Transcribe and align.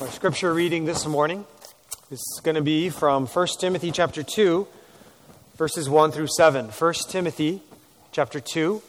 Our 0.00 0.06
scripture 0.06 0.54
reading 0.54 0.84
this 0.84 1.06
morning 1.06 1.44
is 2.12 2.40
going 2.44 2.54
to 2.54 2.62
be 2.62 2.88
from 2.88 3.26
1 3.26 3.46
Timothy 3.58 3.90
chapter 3.90 4.22
2, 4.22 4.64
verses 5.56 5.90
1 5.90 6.12
through 6.12 6.28
7. 6.28 6.66
1 6.66 6.94
Timothy 7.08 7.60
chapter 8.12 8.38
2, 8.38 8.80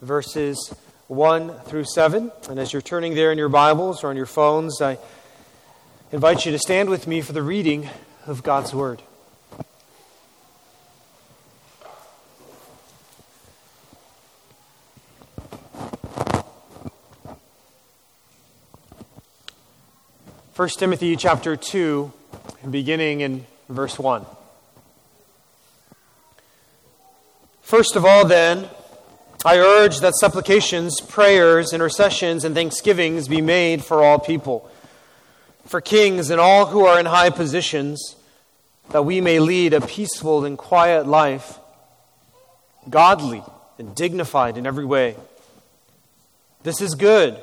verses 0.00 0.72
1 1.08 1.58
through 1.64 1.86
7. 1.86 2.30
And 2.48 2.60
as 2.60 2.72
you're 2.72 2.82
turning 2.82 3.16
there 3.16 3.32
in 3.32 3.38
your 3.38 3.48
Bibles 3.48 4.04
or 4.04 4.10
on 4.10 4.16
your 4.16 4.26
phones, 4.26 4.80
I 4.80 4.96
invite 6.12 6.46
you 6.46 6.52
to 6.52 6.58
stand 6.60 6.88
with 6.88 7.08
me 7.08 7.20
for 7.20 7.32
the 7.32 7.42
reading 7.42 7.88
of 8.24 8.44
God's 8.44 8.72
Word. 8.72 9.02
1 20.56 20.68
Timothy 20.78 21.16
chapter 21.16 21.56
2, 21.56 22.12
beginning 22.70 23.22
in 23.22 23.44
verse 23.68 23.98
1. 23.98 24.24
First 27.60 27.96
of 27.96 28.04
all, 28.04 28.24
then, 28.24 28.68
I 29.44 29.58
urge 29.58 29.98
that 29.98 30.14
supplications, 30.14 31.00
prayers, 31.00 31.72
intercessions, 31.72 32.44
and 32.44 32.54
thanksgivings 32.54 33.26
be 33.26 33.40
made 33.40 33.84
for 33.84 34.04
all 34.04 34.20
people, 34.20 34.70
for 35.66 35.80
kings 35.80 36.30
and 36.30 36.40
all 36.40 36.66
who 36.66 36.86
are 36.86 37.00
in 37.00 37.06
high 37.06 37.30
positions, 37.30 38.14
that 38.90 39.02
we 39.02 39.20
may 39.20 39.40
lead 39.40 39.72
a 39.72 39.80
peaceful 39.80 40.44
and 40.44 40.56
quiet 40.56 41.04
life, 41.04 41.58
godly 42.88 43.42
and 43.76 43.92
dignified 43.96 44.56
in 44.56 44.68
every 44.68 44.84
way. 44.84 45.16
This 46.62 46.80
is 46.80 46.94
good 46.94 47.42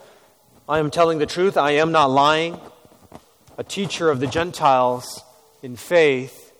I 0.71 0.79
am 0.79 0.89
telling 0.89 1.17
the 1.17 1.25
truth, 1.25 1.57
I 1.57 1.71
am 1.71 1.91
not 1.91 2.09
lying, 2.11 2.57
a 3.57 3.63
teacher 3.63 4.09
of 4.09 4.21
the 4.21 4.25
Gentiles 4.25 5.21
in 5.61 5.75
faith 5.75 6.53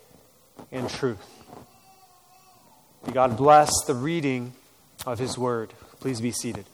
and 0.70 0.90
truth. 0.90 1.26
May 3.08 3.14
God 3.14 3.38
bless 3.38 3.72
the 3.86 3.94
reading 3.94 4.52
of 5.06 5.18
His 5.18 5.38
word. 5.38 5.72
Please 6.02 6.20
be 6.20 6.34
seated. 6.34 6.66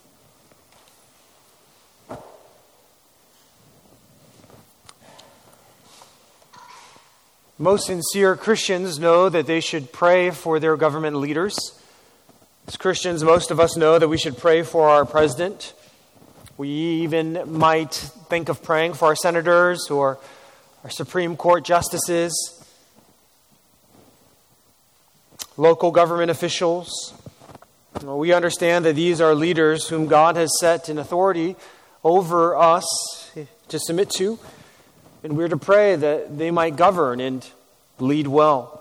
Most 7.59 7.85
sincere 7.85 8.35
Christians 8.35 8.97
know 8.97 9.29
that 9.29 9.45
they 9.45 9.59
should 9.59 9.91
pray 9.91 10.31
for 10.31 10.59
their 10.59 10.75
government 10.75 11.17
leaders. 11.17 11.55
As 12.67 12.77
Christians, 12.77 13.23
most 13.23 13.51
of 13.51 13.59
us 13.59 13.77
know 13.77 13.99
that 13.99 14.07
we 14.07 14.17
should 14.17 14.39
pray 14.39 14.63
for 14.63 14.89
our 14.89 15.05
president 15.05 15.75
we 16.57 16.69
even 16.69 17.57
might 17.59 17.93
think 17.93 18.49
of 18.49 18.63
praying 18.63 18.95
for 18.95 19.05
our 19.05 19.15
senators 19.15 19.89
or 19.91 20.17
our 20.83 20.89
Supreme 20.89 21.37
Court 21.37 21.63
justices, 21.63 22.33
local 25.55 25.91
government 25.91 26.31
officials. 26.31 27.13
We 28.01 28.33
understand 28.33 28.85
that 28.85 28.95
these 28.95 29.21
are 29.21 29.35
leaders 29.35 29.87
whom 29.87 30.07
God 30.07 30.35
has 30.35 30.49
set 30.59 30.89
in 30.89 30.97
authority 30.97 31.55
over 32.03 32.55
us 32.55 33.31
to 33.67 33.79
submit 33.79 34.09
to, 34.11 34.39
and 35.23 35.37
we're 35.37 35.49
to 35.49 35.57
pray 35.57 35.95
that 35.95 36.37
they 36.37 36.51
might 36.51 36.75
govern 36.75 37.19
and 37.19 37.47
lead 37.99 38.27
well. 38.27 38.73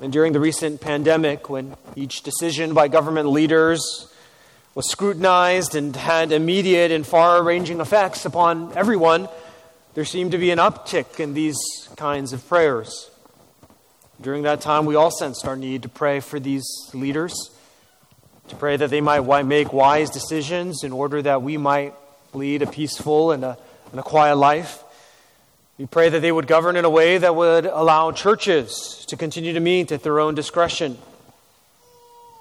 And 0.00 0.12
during 0.12 0.32
the 0.32 0.40
recent 0.40 0.80
pandemic, 0.80 1.48
when 1.48 1.76
each 1.96 2.22
decision 2.22 2.74
by 2.74 2.88
government 2.88 3.28
leaders 3.28 4.10
was 4.74 4.90
scrutinized 4.90 5.74
and 5.74 5.94
had 5.94 6.32
immediate 6.32 6.90
and 6.90 7.06
far 7.06 7.42
ranging 7.42 7.80
effects 7.80 8.24
upon 8.24 8.76
everyone, 8.76 9.28
there 9.94 10.04
seemed 10.04 10.32
to 10.32 10.38
be 10.38 10.50
an 10.50 10.58
uptick 10.58 11.20
in 11.20 11.34
these 11.34 11.58
kinds 11.96 12.32
of 12.32 12.46
prayers. 12.48 13.10
During 14.20 14.42
that 14.42 14.60
time, 14.60 14.86
we 14.86 14.96
all 14.96 15.10
sensed 15.10 15.46
our 15.46 15.56
need 15.56 15.82
to 15.82 15.88
pray 15.88 16.20
for 16.20 16.40
these 16.40 16.66
leaders, 16.92 17.50
to 18.48 18.56
pray 18.56 18.76
that 18.76 18.90
they 18.90 19.00
might 19.00 19.44
make 19.44 19.72
wise 19.72 20.10
decisions 20.10 20.82
in 20.82 20.92
order 20.92 21.22
that 21.22 21.42
we 21.42 21.56
might 21.56 21.94
lead 22.32 22.62
a 22.62 22.66
peaceful 22.66 23.30
and 23.30 23.44
a, 23.44 23.56
and 23.92 24.00
a 24.00 24.02
quiet 24.02 24.36
life. 24.36 24.82
We 25.78 25.86
pray 25.86 26.08
that 26.08 26.20
they 26.20 26.32
would 26.32 26.46
govern 26.46 26.76
in 26.76 26.84
a 26.84 26.90
way 26.90 27.18
that 27.18 27.34
would 27.34 27.66
allow 27.66 28.10
churches 28.12 29.04
to 29.08 29.16
continue 29.16 29.52
to 29.52 29.60
meet 29.60 29.92
at 29.92 30.02
their 30.02 30.20
own 30.20 30.34
discretion. 30.34 30.98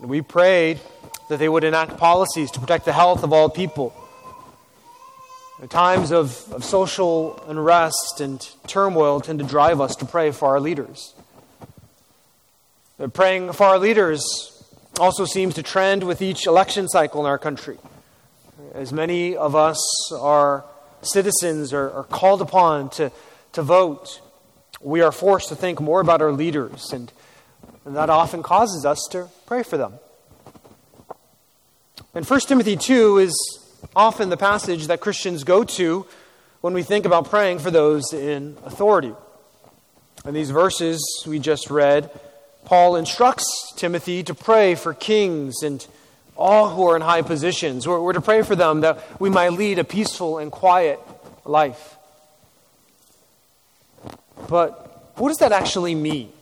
We 0.04 0.22
prayed 0.22 0.82
that 1.30 1.38
they 1.40 1.48
would 1.48 1.64
enact 1.64 1.98
policies 1.98 2.52
to 2.52 2.60
protect 2.60 2.84
the 2.84 2.92
health 2.92 3.24
of 3.24 3.32
all 3.32 3.50
people. 3.50 3.94
In 5.62 5.70
times 5.70 6.12
of, 6.12 6.52
of 6.52 6.66
social 6.66 7.42
unrest 7.48 8.20
and 8.20 8.46
turmoil 8.68 9.22
tend 9.22 9.40
to 9.40 9.46
drive 9.46 9.80
us 9.80 9.96
to 9.98 10.06
pray 10.06 10.32
for 10.32 10.50
our 10.50 10.60
leaders. 10.60 11.14
But 12.98 13.14
praying 13.14 13.54
for 13.54 13.66
our 13.66 13.80
leaders 13.80 14.22
also 15.00 15.24
seems 15.24 15.56
to 15.56 15.64
trend 15.64 16.04
with 16.04 16.22
each 16.22 16.48
election 16.48 16.90
cycle 16.90 17.22
in 17.22 17.26
our 17.26 17.38
country. 17.38 17.78
As 18.74 18.92
many 18.92 19.38
of 19.38 19.56
us 19.56 19.82
are 20.12 20.66
citizens 21.02 21.72
are, 21.72 21.90
are 21.92 22.04
called 22.04 22.42
upon 22.42 22.90
to, 22.92 23.10
to 23.54 23.62
vote, 23.62 24.20
we 24.82 25.00
are 25.00 25.14
forced 25.14 25.48
to 25.48 25.56
think 25.56 25.80
more 25.80 26.02
about 26.02 26.22
our 26.22 26.34
leaders, 26.34 26.92
and, 26.92 27.12
and 27.86 27.96
that 27.96 28.10
often 28.10 28.44
causes 28.44 28.86
us 28.86 29.08
to 29.12 29.30
pray 29.46 29.64
for 29.64 29.78
them. 29.78 29.94
And 32.14 32.26
1 32.28 32.40
Timothy 32.42 32.76
2 32.76 33.18
is 33.18 33.60
often 33.96 34.30
the 34.30 34.38
passage 34.38 34.88
that 34.88 35.00
Christians 35.00 35.44
go 35.44 35.64
to 35.64 36.06
when 36.62 36.74
we 36.74 36.84
think 36.84 37.06
about 37.06 37.30
praying 37.30 37.60
for 37.60 37.72
those 37.72 38.14
in 38.14 38.58
authority. 38.64 39.14
In 40.26 40.34
these 40.34 40.52
verses 40.52 41.02
we 41.28 41.40
just 41.40 41.70
read, 41.70 42.10
Paul 42.66 42.96
instructs 42.96 43.74
Timothy 43.76 44.24
to 44.24 44.34
pray 44.34 44.76
for 44.76 44.94
kings 44.94 45.64
and 45.64 45.86
all 46.36 46.70
who 46.70 46.88
are 46.88 46.96
in 46.96 47.02
high 47.02 47.22
positions. 47.22 47.88
We're, 47.88 48.02
we're 48.02 48.14
to 48.14 48.22
pray 48.22 48.42
for 48.42 48.56
them 48.56 48.82
that 48.82 49.20
we 49.20 49.30
might 49.30 49.54
lead 49.54 49.80
a 49.80 49.84
peaceful 49.84 50.40
and 50.40 50.52
quiet 50.52 51.00
life. 51.46 51.98
But 54.50 55.14
what 55.16 55.30
does 55.30 55.38
that 55.38 55.52
actually 55.52 55.96
mean? 55.96 56.33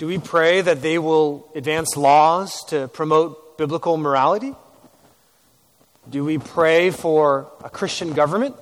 Do 0.00 0.06
we 0.06 0.16
pray 0.16 0.62
that 0.62 0.80
they 0.80 0.98
will 0.98 1.46
advance 1.54 1.94
laws 1.94 2.64
to 2.68 2.88
promote 2.88 3.58
biblical 3.58 3.98
morality? 3.98 4.54
Do 6.08 6.24
we 6.24 6.38
pray 6.38 6.90
for 6.90 7.52
a 7.62 7.68
Christian 7.68 8.14
government? 8.14 8.56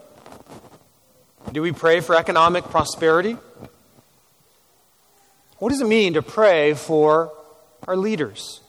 Do 1.52 1.62
we 1.62 1.70
pray 1.70 2.00
for 2.00 2.16
economic 2.16 2.64
prosperity? 2.64 3.36
What 5.58 5.68
does 5.68 5.80
it 5.80 5.86
mean 5.86 6.14
to 6.14 6.22
pray 6.22 6.74
for 6.74 7.32
our 7.86 7.96
leaders? 7.96 8.60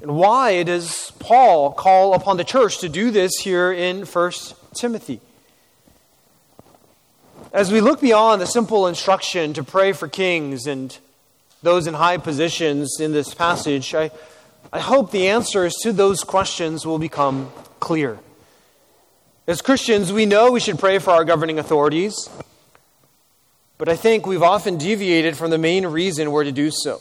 And 0.00 0.14
why 0.14 0.62
does 0.62 1.10
Paul 1.18 1.72
call 1.72 2.14
upon 2.14 2.36
the 2.36 2.44
church 2.44 2.78
to 2.82 2.88
do 2.88 3.10
this 3.10 3.32
here 3.40 3.72
in 3.72 4.06
1 4.06 4.32
Timothy? 4.74 5.20
As 7.52 7.72
we 7.72 7.80
look 7.80 8.00
beyond 8.00 8.40
the 8.40 8.46
simple 8.46 8.86
instruction 8.86 9.54
to 9.54 9.64
pray 9.64 9.90
for 9.90 10.06
kings 10.06 10.68
and 10.68 10.96
those 11.62 11.86
in 11.86 11.94
high 11.94 12.18
positions 12.18 12.98
in 13.00 13.12
this 13.12 13.34
passage, 13.34 13.94
I, 13.94 14.10
I 14.72 14.80
hope 14.80 15.10
the 15.10 15.28
answers 15.28 15.74
to 15.82 15.92
those 15.92 16.22
questions 16.22 16.86
will 16.86 16.98
become 16.98 17.50
clear. 17.80 18.18
As 19.46 19.62
Christians, 19.62 20.12
we 20.12 20.26
know 20.26 20.52
we 20.52 20.60
should 20.60 20.78
pray 20.78 20.98
for 20.98 21.10
our 21.10 21.24
governing 21.24 21.58
authorities, 21.58 22.28
but 23.78 23.88
I 23.88 23.96
think 23.96 24.26
we've 24.26 24.42
often 24.42 24.76
deviated 24.76 25.36
from 25.36 25.50
the 25.50 25.58
main 25.58 25.86
reason 25.86 26.30
we're 26.30 26.44
to 26.44 26.52
do 26.52 26.70
so. 26.70 27.00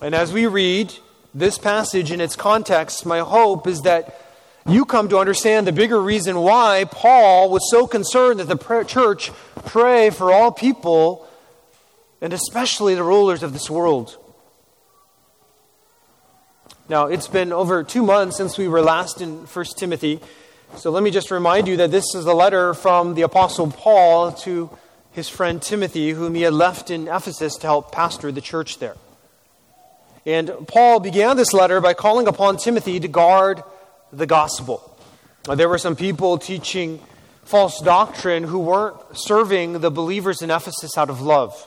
And 0.00 0.14
as 0.14 0.32
we 0.32 0.46
read 0.46 0.94
this 1.34 1.58
passage 1.58 2.10
in 2.10 2.20
its 2.20 2.36
context, 2.36 3.04
my 3.04 3.18
hope 3.18 3.66
is 3.66 3.80
that 3.82 4.20
you 4.66 4.84
come 4.84 5.08
to 5.08 5.18
understand 5.18 5.66
the 5.66 5.72
bigger 5.72 6.00
reason 6.00 6.38
why 6.38 6.84
Paul 6.90 7.50
was 7.50 7.70
so 7.70 7.86
concerned 7.86 8.40
that 8.40 8.48
the 8.48 8.84
church 8.84 9.32
pray 9.66 10.10
for 10.10 10.32
all 10.32 10.52
people, 10.52 11.26
and 12.20 12.32
especially 12.32 12.94
the 12.94 13.02
rulers 13.02 13.42
of 13.42 13.52
this 13.52 13.70
world. 13.70 14.16
Now, 16.88 17.06
it's 17.06 17.28
been 17.28 17.52
over 17.52 17.84
two 17.84 18.02
months 18.02 18.36
since 18.36 18.58
we 18.58 18.66
were 18.66 18.82
last 18.82 19.20
in 19.20 19.46
1 19.46 19.64
Timothy, 19.78 20.20
So 20.76 20.90
let 20.90 21.02
me 21.02 21.10
just 21.10 21.30
remind 21.30 21.66
you 21.66 21.76
that 21.78 21.90
this 21.90 22.14
is 22.14 22.26
a 22.26 22.32
letter 22.32 22.74
from 22.74 23.14
the 23.14 23.22
Apostle 23.22 23.70
Paul 23.70 24.32
to 24.44 24.70
his 25.12 25.28
friend 25.28 25.60
Timothy, 25.60 26.10
whom 26.10 26.34
he 26.34 26.42
had 26.42 26.52
left 26.52 26.90
in 26.90 27.08
Ephesus 27.08 27.56
to 27.56 27.66
help 27.66 27.92
pastor 27.92 28.30
the 28.30 28.40
church 28.40 28.78
there. 28.78 28.96
And 30.24 30.50
Paul 30.68 31.00
began 31.00 31.36
this 31.36 31.52
letter 31.52 31.80
by 31.80 31.94
calling 31.94 32.28
upon 32.28 32.56
Timothy 32.56 33.00
to 33.00 33.08
guard 33.08 33.62
the 34.12 34.26
gospel. 34.26 34.96
Now, 35.48 35.54
There 35.54 35.68
were 35.68 35.78
some 35.78 35.96
people 35.96 36.38
teaching 36.38 37.00
false 37.44 37.80
doctrine 37.80 38.44
who 38.44 38.58
weren't 38.58 38.96
serving 39.14 39.80
the 39.80 39.90
believers 39.90 40.42
in 40.42 40.50
Ephesus 40.50 40.96
out 40.96 41.10
of 41.10 41.20
love, 41.20 41.66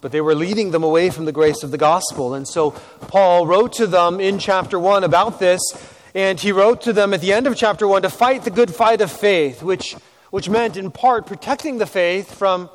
but 0.00 0.12
they 0.12 0.20
were 0.20 0.34
leading 0.34 0.70
them 0.70 0.82
away 0.82 1.10
from 1.10 1.24
the 1.24 1.32
grace 1.32 1.62
of 1.62 1.70
the 1.70 1.78
gospel. 1.78 2.34
And 2.34 2.46
so 2.46 2.72
Paul 3.02 3.46
wrote 3.46 3.74
to 3.74 3.86
them 3.86 4.20
in 4.20 4.38
chapter 4.38 4.78
1 4.78 5.04
about 5.04 5.38
this, 5.38 5.60
and 6.14 6.40
he 6.40 6.52
wrote 6.52 6.82
to 6.82 6.92
them 6.92 7.14
at 7.14 7.20
the 7.20 7.32
end 7.32 7.46
of 7.46 7.56
chapter 7.56 7.86
1 7.86 8.02
to 8.02 8.10
fight 8.10 8.44
the 8.44 8.50
good 8.50 8.74
fight 8.74 9.00
of 9.00 9.10
faith, 9.10 9.62
which, 9.62 9.94
which 10.30 10.48
meant 10.48 10.76
in 10.76 10.90
part 10.90 11.26
protecting 11.26 11.78
the 11.78 11.86
faith 11.86 12.34
from 12.34 12.70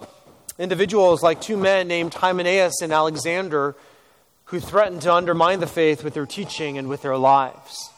individuals 0.57 1.21
like 1.21 1.41
two 1.41 1.57
men 1.57 1.87
named 1.87 2.13
Hymenaeus 2.13 2.81
and 2.81 2.93
Alexander 2.93 3.75
who 4.45 4.59
threatened 4.59 5.01
to 5.01 5.13
undermine 5.13 5.59
the 5.59 5.67
faith 5.67 6.03
with 6.03 6.13
their 6.13 6.25
teaching 6.25 6.77
and 6.77 6.87
with 6.87 7.01
their 7.01 7.17
lives. 7.17 7.89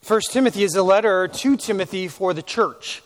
First 0.00 0.32
Timothy 0.32 0.64
is 0.64 0.74
a 0.74 0.82
letter 0.82 1.28
to 1.28 1.56
Timothy 1.56 2.08
for 2.08 2.34
the 2.34 2.42
church. 2.42 3.02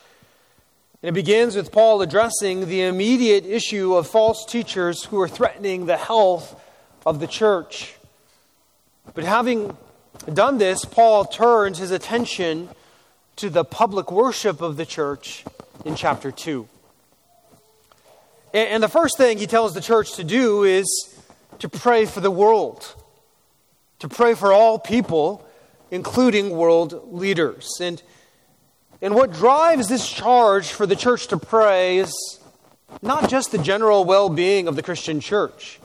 And 1.03 1.11
it 1.11 1.13
begins 1.13 1.55
with 1.55 1.71
Paul 1.71 2.03
addressing 2.03 2.67
the 2.67 2.83
immediate 2.83 3.47
issue 3.47 3.95
of 3.95 4.09
false 4.09 4.45
teachers 4.45 5.05
who 5.05 5.21
are 5.21 5.29
threatening 5.29 5.87
the 5.87 5.97
health 5.97 6.61
of 7.07 7.21
the 7.21 7.29
church. 7.29 7.95
But 9.15 9.23
having 9.25 9.77
done 10.33 10.59
this, 10.59 10.85
Paul 10.85 11.25
turns 11.25 11.79
his 11.79 11.93
attention 11.93 12.69
to 13.37 13.49
the 13.49 13.65
public 13.65 14.11
worship 14.11 14.61
of 14.61 14.77
the 14.77 14.85
church 14.85 15.45
in 15.85 15.95
chapter 15.95 16.33
2. 16.33 16.69
And 18.53 18.83
the 18.83 18.89
first 18.89 19.17
thing 19.17 19.39
he 19.39 19.47
tells 19.47 19.75
the 19.75 19.81
church 19.81 20.15
to 20.17 20.25
do 20.25 20.65
is 20.65 20.87
to 21.61 21.69
pray 21.69 22.07
for 22.07 22.21
the 22.21 22.31
world, 22.31 22.95
to 24.01 24.09
pray 24.09 24.35
for 24.35 24.53
all 24.53 24.79
people 24.79 25.45
including 25.91 26.51
world 26.51 27.13
leaders. 27.13 27.71
And, 27.81 28.03
and 29.01 29.15
what 29.15 29.33
drives 29.33 29.89
this 29.89 30.09
charge 30.09 30.69
for 30.71 30.87
the 30.87 30.97
church 30.97 31.29
to 31.29 31.39
pray 31.39 31.99
is 31.99 32.41
not 33.03 33.31
just 33.31 33.53
the 33.53 33.59
general 33.59 34.05
well 34.05 34.29
being 34.29 34.67
of 34.67 34.77
the 34.77 34.83
Christian 34.83 35.21
church, 35.21 35.81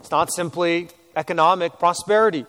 it's 0.00 0.10
not 0.10 0.32
simply 0.32 0.88
economic 1.16 1.78
prosperity. 1.78 2.46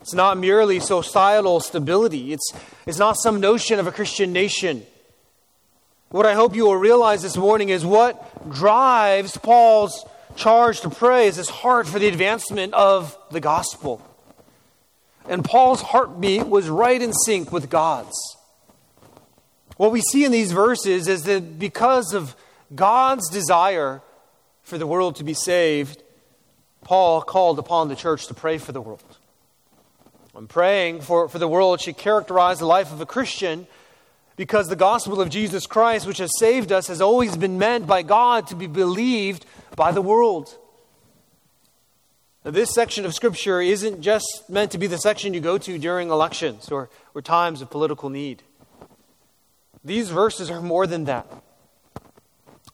It's 0.00 0.12
not 0.12 0.36
merely 0.36 0.80
societal 0.80 1.60
stability. 1.60 2.34
It's, 2.34 2.52
it's 2.84 2.98
not 2.98 3.16
some 3.16 3.40
notion 3.40 3.78
of 3.78 3.86
a 3.86 3.92
Christian 3.92 4.34
nation. 4.34 4.84
What 6.10 6.26
I 6.26 6.34
hope 6.34 6.54
you 6.54 6.64
will 6.64 6.76
realize 6.76 7.22
this 7.22 7.36
morning 7.36 7.70
is 7.70 7.86
what 7.86 8.50
drives 8.50 9.36
Paul's 9.38 10.04
charge 10.36 10.80
to 10.82 10.90
pray 10.90 11.26
is 11.26 11.36
his 11.36 11.48
heart 11.48 11.86
for 11.86 11.98
the 11.98 12.08
advancement 12.08 12.74
of 12.74 13.16
the 13.30 13.40
gospel. 13.40 14.02
And 15.26 15.42
Paul's 15.42 15.80
heartbeat 15.80 16.46
was 16.46 16.68
right 16.68 17.00
in 17.00 17.12
sync 17.12 17.50
with 17.50 17.70
God's. 17.70 18.14
What 19.76 19.92
we 19.92 20.00
see 20.00 20.24
in 20.24 20.32
these 20.32 20.52
verses 20.52 21.08
is 21.08 21.22
that 21.24 21.58
because 21.58 22.14
of 22.14 22.36
God's 22.74 23.28
desire 23.28 24.02
for 24.62 24.78
the 24.78 24.86
world 24.86 25.16
to 25.16 25.24
be 25.24 25.34
saved, 25.34 26.02
Paul 26.82 27.22
called 27.22 27.58
upon 27.58 27.88
the 27.88 27.96
church 27.96 28.26
to 28.28 28.34
pray 28.34 28.58
for 28.58 28.72
the 28.72 28.80
world. 28.80 29.18
And 30.34 30.48
praying 30.48 31.00
for, 31.00 31.28
for 31.28 31.38
the 31.38 31.48
world 31.48 31.80
should 31.80 31.96
characterize 31.96 32.58
the 32.58 32.66
life 32.66 32.92
of 32.92 33.00
a 33.00 33.06
Christian 33.06 33.66
because 34.36 34.66
the 34.66 34.76
gospel 34.76 35.20
of 35.20 35.30
Jesus 35.30 35.66
Christ, 35.66 36.06
which 36.06 36.18
has 36.18 36.30
saved 36.38 36.72
us, 36.72 36.88
has 36.88 37.00
always 37.00 37.36
been 37.36 37.58
meant 37.58 37.86
by 37.86 38.02
God 38.02 38.48
to 38.48 38.56
be 38.56 38.66
believed 38.66 39.46
by 39.76 39.92
the 39.92 40.02
world. 40.02 40.56
Now, 42.44 42.50
this 42.50 42.74
section 42.74 43.06
of 43.06 43.14
Scripture 43.14 43.60
isn't 43.60 44.02
just 44.02 44.44
meant 44.48 44.72
to 44.72 44.78
be 44.78 44.86
the 44.86 44.98
section 44.98 45.34
you 45.34 45.40
go 45.40 45.56
to 45.56 45.78
during 45.78 46.10
elections 46.10 46.68
or, 46.68 46.90
or 47.14 47.22
times 47.22 47.62
of 47.62 47.70
political 47.70 48.10
need. 48.10 48.42
These 49.84 50.10
verses 50.10 50.50
are 50.50 50.62
more 50.62 50.86
than 50.86 51.04
that. 51.04 51.26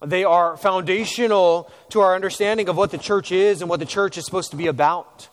They 0.04 0.24
are 0.24 0.56
foundational 0.56 1.70
to 1.90 2.00
our 2.00 2.14
understanding 2.14 2.68
of 2.68 2.76
what 2.76 2.90
the 2.90 2.98
church 2.98 3.32
is 3.32 3.60
and 3.60 3.68
what 3.68 3.80
the 3.80 3.86
church 3.86 4.16
is 4.16 4.24
supposed 4.24 4.52
to 4.52 4.56
be 4.56 4.66
about. 4.66 5.28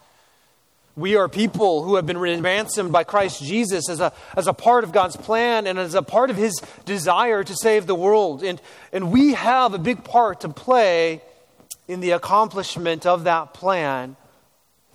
We 0.97 1.15
are 1.15 1.29
people 1.29 1.83
who 1.83 1.95
have 1.95 2.07
been 2.07 2.17
ransomed 2.17 2.91
by 2.91 3.03
Christ 3.03 3.43
Jesus 3.43 3.87
as 3.87 3.99
a, 3.99 4.11
as 4.35 4.47
a 4.47 4.53
part 4.53 4.83
of 4.83 4.91
God's 4.91 5.15
plan 5.15 5.67
and 5.67 5.77
as 5.77 5.93
a 5.93 6.01
part 6.01 6.31
of 6.31 6.35
His 6.35 6.59
desire 6.85 7.43
to 7.43 7.55
save 7.55 7.85
the 7.85 7.95
world. 7.95 8.43
And, 8.43 8.59
and 8.91 9.11
we 9.11 9.35
have 9.35 9.75
a 9.75 9.77
big 9.77 10.03
part 10.03 10.41
to 10.41 10.49
play 10.49 11.21
in 11.87 11.99
the 11.99 12.11
accomplishment 12.11 13.05
of 13.05 13.25
that 13.25 13.53
plan 13.53 14.15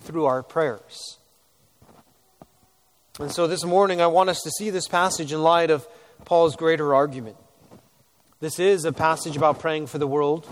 through 0.01 0.25
our 0.25 0.43
prayers. 0.43 1.17
And 3.19 3.31
so 3.31 3.47
this 3.47 3.63
morning, 3.63 4.01
I 4.01 4.07
want 4.07 4.29
us 4.29 4.41
to 4.41 4.51
see 4.51 4.69
this 4.69 4.87
passage 4.87 5.31
in 5.31 5.41
light 5.41 5.71
of 5.71 5.87
Paul's 6.25 6.55
greater 6.55 6.95
argument. 6.95 7.37
This 8.39 8.59
is 8.59 8.85
a 8.85 8.91
passage 8.91 9.37
about 9.37 9.59
praying 9.59 9.87
for 9.87 9.97
the 9.97 10.07
world, 10.07 10.51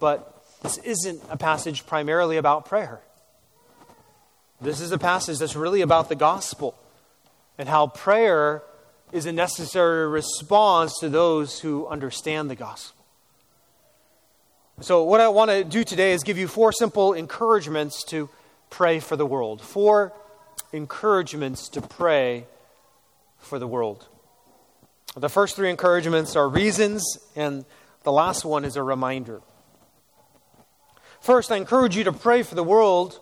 but 0.00 0.44
this 0.62 0.78
isn't 0.78 1.22
a 1.30 1.36
passage 1.36 1.86
primarily 1.86 2.36
about 2.36 2.66
prayer. 2.66 3.00
This 4.60 4.80
is 4.80 4.90
a 4.90 4.98
passage 4.98 5.38
that's 5.38 5.54
really 5.54 5.80
about 5.80 6.08
the 6.08 6.14
gospel 6.14 6.74
and 7.58 7.68
how 7.68 7.86
prayer 7.88 8.62
is 9.12 9.26
a 9.26 9.32
necessary 9.32 10.08
response 10.08 10.98
to 11.00 11.08
those 11.08 11.60
who 11.60 11.86
understand 11.86 12.50
the 12.50 12.56
gospel. 12.56 13.04
So, 14.80 15.04
what 15.04 15.20
I 15.20 15.28
want 15.28 15.50
to 15.50 15.64
do 15.64 15.84
today 15.84 16.12
is 16.12 16.22
give 16.22 16.36
you 16.36 16.48
four 16.48 16.70
simple 16.70 17.12
encouragements 17.14 18.04
to 18.04 18.28
pray 18.68 19.00
for 19.00 19.16
the 19.16 19.24
world. 19.24 19.62
Four 19.62 20.12
encouragements 20.72 21.68
to 21.70 21.80
pray 21.80 22.46
for 23.38 23.58
the 23.58 23.66
world. 23.66 24.06
The 25.18 25.30
first 25.30 25.56
three 25.56 25.70
encouragements 25.70 26.36
are 26.36 26.46
reasons, 26.46 27.02
and 27.34 27.64
the 28.02 28.12
last 28.12 28.44
one 28.44 28.66
is 28.66 28.76
a 28.76 28.82
reminder. 28.82 29.40
First, 31.20 31.50
I 31.50 31.56
encourage 31.56 31.96
you 31.96 32.04
to 32.04 32.12
pray 32.12 32.42
for 32.42 32.54
the 32.54 32.62
world 32.62 33.18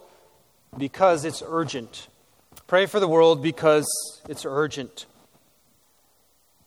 because 0.76 1.25
it's 1.25 1.41
urgent. 1.46 2.08
Pray 2.67 2.86
for 2.86 2.98
the 2.98 3.06
world 3.06 3.44
because 3.44 3.86
it's 4.29 4.44
urgent. 4.44 5.06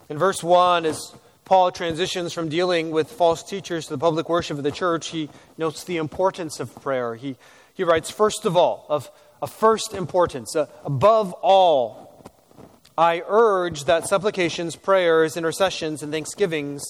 In 0.07 0.17
verse 0.17 0.41
1, 0.41 0.86
as 0.86 1.13
Paul 1.43 1.74
transitions 1.74 2.31
from 2.31 2.48
dealing 2.48 2.91
with 2.91 3.12
false 3.12 3.43
teachers 3.43 3.88
to 3.88 3.96
the 3.96 3.98
public 3.98 4.29
worship 4.29 4.57
of 4.57 4.63
the 4.63 4.72
church, 4.72 5.10
he 5.10 5.29
notes 5.57 5.84
the 5.84 5.98
importance 5.98 6.62
of 6.62 6.74
prayer. 6.81 7.15
He, 7.15 7.36
he 7.74 7.84
writes, 7.84 8.10
first 8.10 8.46
of 8.46 8.55
all, 8.55 8.86
of, 8.88 9.12
of 9.41 9.51
first 9.51 9.93
importance, 9.93 10.55
uh, 10.55 10.67
above 10.86 11.34
all, 11.34 12.07
I 12.98 13.22
urge 13.27 13.86
that 13.86 14.08
supplications, 14.08 14.75
prayers, 14.75 15.38
intercessions, 15.38 16.01
and 16.01 16.12
thanksgivings 16.12 16.84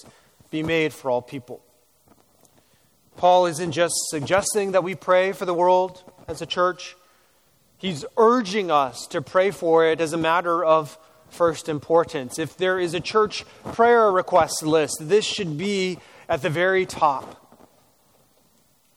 be 0.50 0.64
made 0.64 0.94
for 0.94 1.12
all 1.12 1.22
people. 1.22 1.62
Paul 3.18 3.48
isn't 3.48 3.74
just 3.74 3.96
suggesting 4.10 4.72
that 4.72 4.84
we 4.84 4.96
pray 4.96 5.34
for 5.34 5.46
the 5.46 5.54
world 5.54 6.04
as 6.28 6.42
a 6.42 6.46
church, 6.46 6.96
he's 7.78 8.06
urging 8.16 8.72
us 8.72 9.08
to 9.08 9.22
pray 9.22 9.52
for 9.52 9.86
it 9.86 10.00
as 10.00 10.14
a 10.14 10.18
matter 10.18 10.64
of 10.64 10.98
first 11.30 11.68
importance. 11.68 12.40
If 12.40 12.58
there 12.58 12.80
is 12.80 12.94
a 12.94 13.00
church 13.00 13.44
prayer 13.74 14.12
request 14.12 14.64
list, 14.64 14.98
this 15.02 15.26
should 15.26 15.58
be 15.58 16.00
at 16.30 16.42
the 16.42 16.50
very 16.50 16.86
top. 16.86 17.44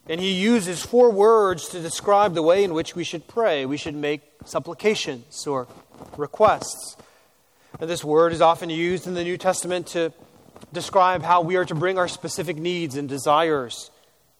And 0.08 0.20
he 0.20 0.32
uses 0.32 0.84
four 0.84 1.10
words 1.10 1.68
to 1.68 1.80
describe 1.80 2.34
the 2.34 2.42
way 2.42 2.64
in 2.64 2.74
which 2.74 2.94
we 2.94 3.04
should 3.04 3.28
pray. 3.28 3.64
We 3.64 3.76
should 3.76 3.94
make 3.94 4.22
supplications 4.44 5.46
or 5.46 5.68
requests. 6.16 6.96
And 7.80 7.88
this 7.88 8.04
word 8.04 8.32
is 8.32 8.40
often 8.40 8.70
used 8.70 9.06
in 9.06 9.14
the 9.14 9.24
New 9.24 9.38
Testament 9.38 9.86
to 9.88 10.12
describe 10.72 11.22
how 11.22 11.42
we 11.42 11.56
are 11.56 11.64
to 11.64 11.74
bring 11.74 11.98
our 11.98 12.08
specific 12.08 12.56
needs 12.56 12.96
and 12.96 13.08
desires 13.08 13.90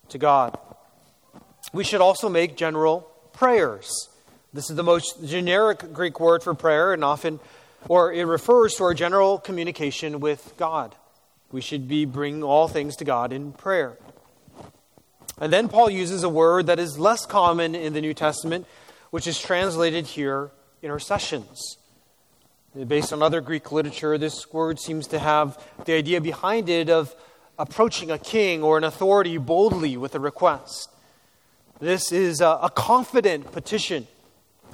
to 0.09 0.19
God. 0.19 0.59
We 1.73 1.85
should 1.85 2.01
also 2.01 2.29
make 2.29 2.57
general 2.57 3.01
prayers. 3.33 4.09
This 4.53 4.69
is 4.71 4.77
the 4.77 4.83
most 4.83 5.25
generic 5.25 5.93
Greek 5.93 6.19
word 6.19 6.43
for 6.43 6.55
prayer 6.55 6.93
and 6.93 7.05
often 7.05 7.41
or 7.89 8.13
it 8.13 8.25
refers 8.25 8.75
to 8.75 8.85
our 8.85 8.95
general 8.95 9.39
communication 9.39 10.21
with 10.21 10.55
God. 10.57 10.95
We 11.51 11.61
should 11.61 11.89
be 11.89 12.05
bringing 12.05 12.43
all 12.43 12.69
things 12.69 12.97
to 12.97 13.05
God 13.05 13.33
in 13.33 13.53
prayer. 13.53 13.99
And 15.39 15.53
then 15.53 15.69
Paul 15.69 15.91
uses 15.91 16.23
a 16.23 16.29
word 16.29 16.67
that 16.67 16.79
is 16.79 16.99
less 16.99 17.25
common 17.25 17.75
in 17.75 17.93
the 17.93 18.01
New 18.01 18.15
Testament, 18.15 18.67
which 19.11 19.27
is 19.27 19.41
translated 19.41 20.07
here 20.07 20.51
intercessions. 20.83 21.77
Based 22.87 23.13
on 23.13 23.23
other 23.23 23.41
Greek 23.41 23.73
literature, 23.73 24.17
this 24.17 24.53
word 24.53 24.79
seems 24.79 25.07
to 25.09 25.19
have 25.19 25.61
the 25.85 25.95
idea 25.95 26.21
behind 26.21 26.69
it 26.69 26.89
of 26.89 27.15
approaching 27.59 28.11
a 28.11 28.19
king 28.19 28.63
or 28.63 28.79
an 28.79 28.85
authority 28.85 29.37
boldly 29.39 29.97
with 29.97 30.15
a 30.15 30.21
request. 30.21 30.91
This 31.81 32.13
is 32.13 32.41
a, 32.41 32.59
a 32.63 32.71
confident 32.71 33.53
petition 33.53 34.07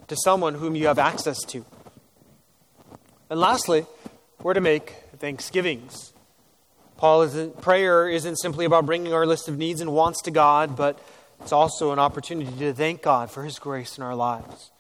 to 0.09 0.17
someone 0.17 0.55
whom 0.55 0.77
you 0.77 0.87
have 0.87 0.99
access 0.99 1.43
to. 1.45 1.65
And 3.31 3.41
lastly, 3.41 3.87
we're 4.43 4.55
to 4.55 4.61
make 4.61 4.95
thanksgivings. 5.19 6.13
Paul 6.97 7.29
prayer 7.61 8.09
isn't 8.09 8.37
simply 8.37 8.65
about 8.65 8.87
bringing 8.87 9.13
our 9.13 9.27
list 9.27 9.49
of 9.49 9.59
needs 9.59 9.81
and 9.81 9.93
wants 9.93 10.23
to 10.23 10.31
God, 10.31 10.77
but 10.77 10.99
it's 11.41 11.53
also 11.53 11.93
an 11.93 11.99
opportunity 11.99 12.57
to 12.59 12.73
thank 12.73 13.03
God 13.03 13.31
for 13.31 13.45
His 13.45 13.59
grace 13.59 13.99
in 13.99 14.05
our 14.05 14.15
lives. 14.15 14.71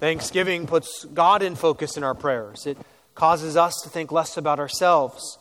Thanksgiving 0.00 0.66
puts 0.66 1.04
God 1.06 1.42
in 1.42 1.56
focus 1.56 1.96
in 1.96 2.04
our 2.04 2.14
prayers. 2.14 2.66
It 2.66 2.78
causes 3.14 3.56
us 3.56 3.74
to 3.82 3.88
think 3.88 4.12
less 4.12 4.36
about 4.36 4.60
ourselves 4.60 5.38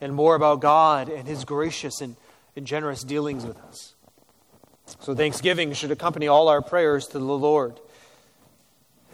and 0.00 0.14
more 0.14 0.34
about 0.34 0.60
God 0.60 1.08
and 1.08 1.28
His 1.28 1.44
gracious 1.44 2.00
and, 2.00 2.16
and 2.56 2.66
generous 2.66 3.04
dealings 3.04 3.46
with 3.46 3.58
us. 3.58 3.94
So, 4.98 5.14
thanksgiving 5.14 5.72
should 5.72 5.92
accompany 5.92 6.26
all 6.26 6.48
our 6.48 6.60
prayers 6.60 7.06
to 7.08 7.18
the 7.18 7.24
Lord. 7.24 7.78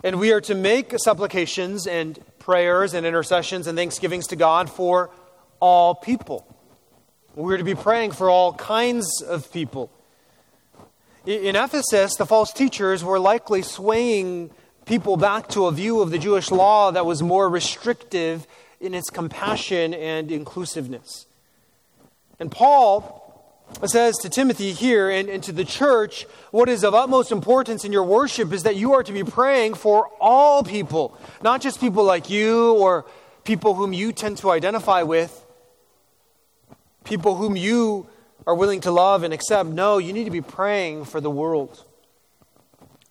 And 0.03 0.19
we 0.19 0.33
are 0.33 0.41
to 0.43 0.55
make 0.55 0.99
supplications 0.99 1.87
and 1.87 2.19
prayers 2.39 2.95
and 2.95 3.05
intercessions 3.05 3.67
and 3.67 3.77
thanksgivings 3.77 4.29
to 4.29 4.37
God 4.37 4.71
for 4.71 5.11
all 5.61 5.95
people. 5.95 6.47
We're 7.35 7.59
to 7.59 7.65
be 7.65 7.75
praying 7.75 8.13
for 8.13 8.31
all 8.31 8.55
kinds 8.55 9.21
of 9.21 9.53
people. 9.53 9.91
In 11.27 11.57
Ephesus, 11.57 12.15
the 12.15 12.25
false 12.25 12.53
teachers 12.53 13.05
were 13.05 13.19
likely 13.19 13.61
swaying 13.61 14.51
people 14.87 15.17
back 15.17 15.49
to 15.49 15.67
a 15.67 15.73
view 15.73 16.01
of 16.01 16.11
the 16.11 16.19
Jewish 16.19 16.51
law 16.51 16.91
that 16.93 17.05
was 17.05 17.23
more 17.23 17.49
restrictive 17.49 18.47
in 18.81 18.95
its 18.95 19.11
compassion 19.11 19.93
and 19.93 20.31
inclusiveness. 20.31 21.27
And 22.39 22.51
Paul 22.51 23.23
says 23.85 24.17
to 24.19 24.29
Timothy 24.29 24.73
here 24.73 25.11
and, 25.11 25.29
and, 25.29 25.43
to 25.43 25.53
the 25.53 25.65
church, 25.65 26.25
what 26.53 26.69
is 26.69 26.85
of 26.85 26.95
utmost 26.95 27.33
importance 27.33 27.85
in 27.85 27.93
your 27.93 28.05
worship 28.05 28.53
is 28.53 28.63
that 28.63 28.77
you 28.77 28.95
are 28.95 29.03
to 29.03 29.13
be 29.13 29.25
praying 29.25 29.75
for 29.75 30.09
all 30.21 30.63
people, 30.63 31.19
not 31.43 31.61
just 31.61 31.81
people 31.81 32.05
like 32.05 32.31
you 32.31 32.75
or 32.75 33.05
people 33.45 33.75
whom 33.75 33.93
you 33.93 34.13
tend 34.13 34.39
to 34.39 34.51
identify 34.51 35.03
with, 35.03 35.45
people 37.05 37.35
whom 37.35 37.57
you 37.57 38.07
are 38.47 38.55
willing 38.55 38.81
to 38.83 38.93
love 38.93 39.25
and 39.25 39.35
accept. 39.35 39.69
No, 39.69 39.99
you 39.99 40.13
need 40.13 40.25
to 40.25 40.31
be 40.31 40.43
praying 40.43 41.05
for 41.05 41.21
the 41.21 41.31
world. 41.31 41.85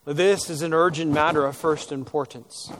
This 0.05 0.49
is 0.49 0.61
an 0.61 0.73
urgent 0.73 1.11
matter 1.11 1.45
of 1.45 1.57
first 1.57 1.91
importance. 1.91 2.71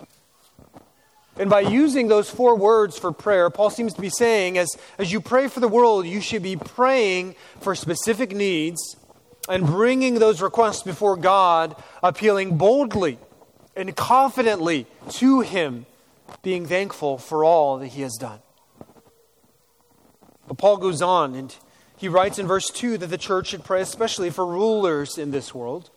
And 1.38 1.50
by 1.50 1.62
using 1.62 2.08
those 2.08 2.30
four 2.30 2.56
words 2.56 2.98
for 2.98 3.12
prayer, 3.12 3.50
Paul 3.50 3.70
seems 3.70 3.94
to 3.96 4.02
be 4.02 4.10
saying 4.10 4.58
as, 4.58 4.70
as 4.98 5.12
you 5.12 5.20
pray 5.20 5.48
for 5.48 5.60
the 5.60 5.68
world, 5.68 6.06
you 6.06 6.22
should 6.22 6.44
be 6.44 6.56
praying 6.56 7.36
for 7.60 7.76
specific 7.76 8.34
needs 8.34 8.96
and 9.50 9.66
bringing 9.66 10.16
those 10.16 10.42
requests 10.42 10.84
before 10.84 11.18
God, 11.18 11.76
appealing 12.02 12.58
boldly 12.58 13.20
and 13.76 13.96
confidently 13.96 14.88
to 15.10 15.42
Him, 15.42 15.86
being 16.42 16.66
thankful 16.66 17.18
for 17.18 17.44
all 17.44 17.80
that 17.80 17.88
He 17.88 18.02
has 18.02 18.16
done. 18.16 18.40
But 20.48 20.58
Paul 20.58 20.78
goes 20.78 21.02
on 21.02 21.36
and 21.36 21.56
he 21.98 22.08
writes 22.08 22.40
in 22.40 22.48
verse 22.48 22.70
2 22.70 22.98
that 23.00 23.08
the 23.08 23.18
church 23.18 23.48
should 23.48 23.64
pray 23.64 23.82
especially 23.82 24.30
for 24.30 24.46
rulers 24.46 25.18
in 25.18 25.32
this 25.32 25.56
world. 25.56 25.90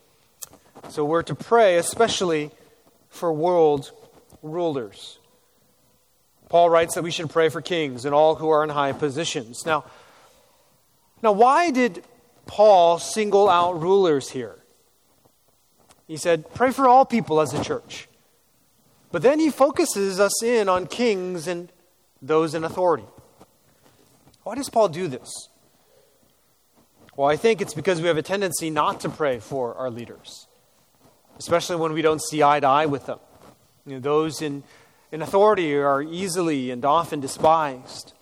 So 0.89 1.05
we're 1.05 1.23
to 1.25 1.35
pray 1.35 1.77
especially 1.77 2.51
for 3.09 3.33
world 3.33 3.93
rulers. 4.43 5.19
Paul 6.49 6.71
writes 6.71 6.95
that 6.95 7.03
we 7.03 7.11
should 7.11 7.31
pray 7.31 7.49
for 7.51 7.61
kings 7.61 8.05
and 8.05 8.15
all 8.15 8.37
who 8.37 8.49
are 8.49 8.65
in 8.65 8.71
high 8.71 8.93
positions. 8.93 9.67
Now, 9.67 9.85
now 11.23 11.33
why 11.33 11.71
did 11.71 12.05
Paul 12.47 12.99
single 12.99 13.51
out 13.51 13.81
rulers 13.81 14.31
here? 14.31 14.57
He 16.07 16.17
said, 16.17 16.53
pray 16.55 16.71
for 16.71 16.89
all 16.89 17.05
people 17.05 17.41
as 17.41 17.53
a 17.53 17.63
church. 17.63 18.09
But 19.13 19.23
then 19.23 19.39
he 19.39 19.51
focuses 19.51 20.19
us 20.19 20.43
in 20.43 20.69
on 20.69 20.87
kings 20.87 21.47
and 21.47 21.71
those 22.23 22.55
in 22.55 22.65
authority. 22.65 23.05
Why 24.43 24.55
does 24.55 24.71
Paul 24.71 24.89
do 24.89 25.07
this? 25.07 25.49
Well, 27.15 27.29
I 27.29 27.37
think 27.37 27.61
it's 27.61 27.75
because 27.75 28.01
we 28.01 28.09
have 28.09 28.17
a 28.17 28.23
tendency 28.23 28.71
not 28.71 29.01
to 29.01 29.11
pray 29.11 29.39
for 29.39 29.75
our 29.75 29.91
leaders, 29.91 30.47
especially 31.39 31.77
when 31.77 31.93
we 31.93 32.03
don't 32.03 32.23
see 32.23 32.43
eye 32.43 32.61
to 32.61 32.67
eye 32.67 32.87
with 32.87 33.07
them. 33.07 33.19
You 33.87 33.95
know, 33.95 34.01
those 34.01 34.43
in 34.43 34.63
in 35.11 35.23
authority 35.23 35.75
are 35.75 36.03
easily 36.03 36.71
and 36.71 36.85
often 36.85 37.21
despised. 37.21 38.13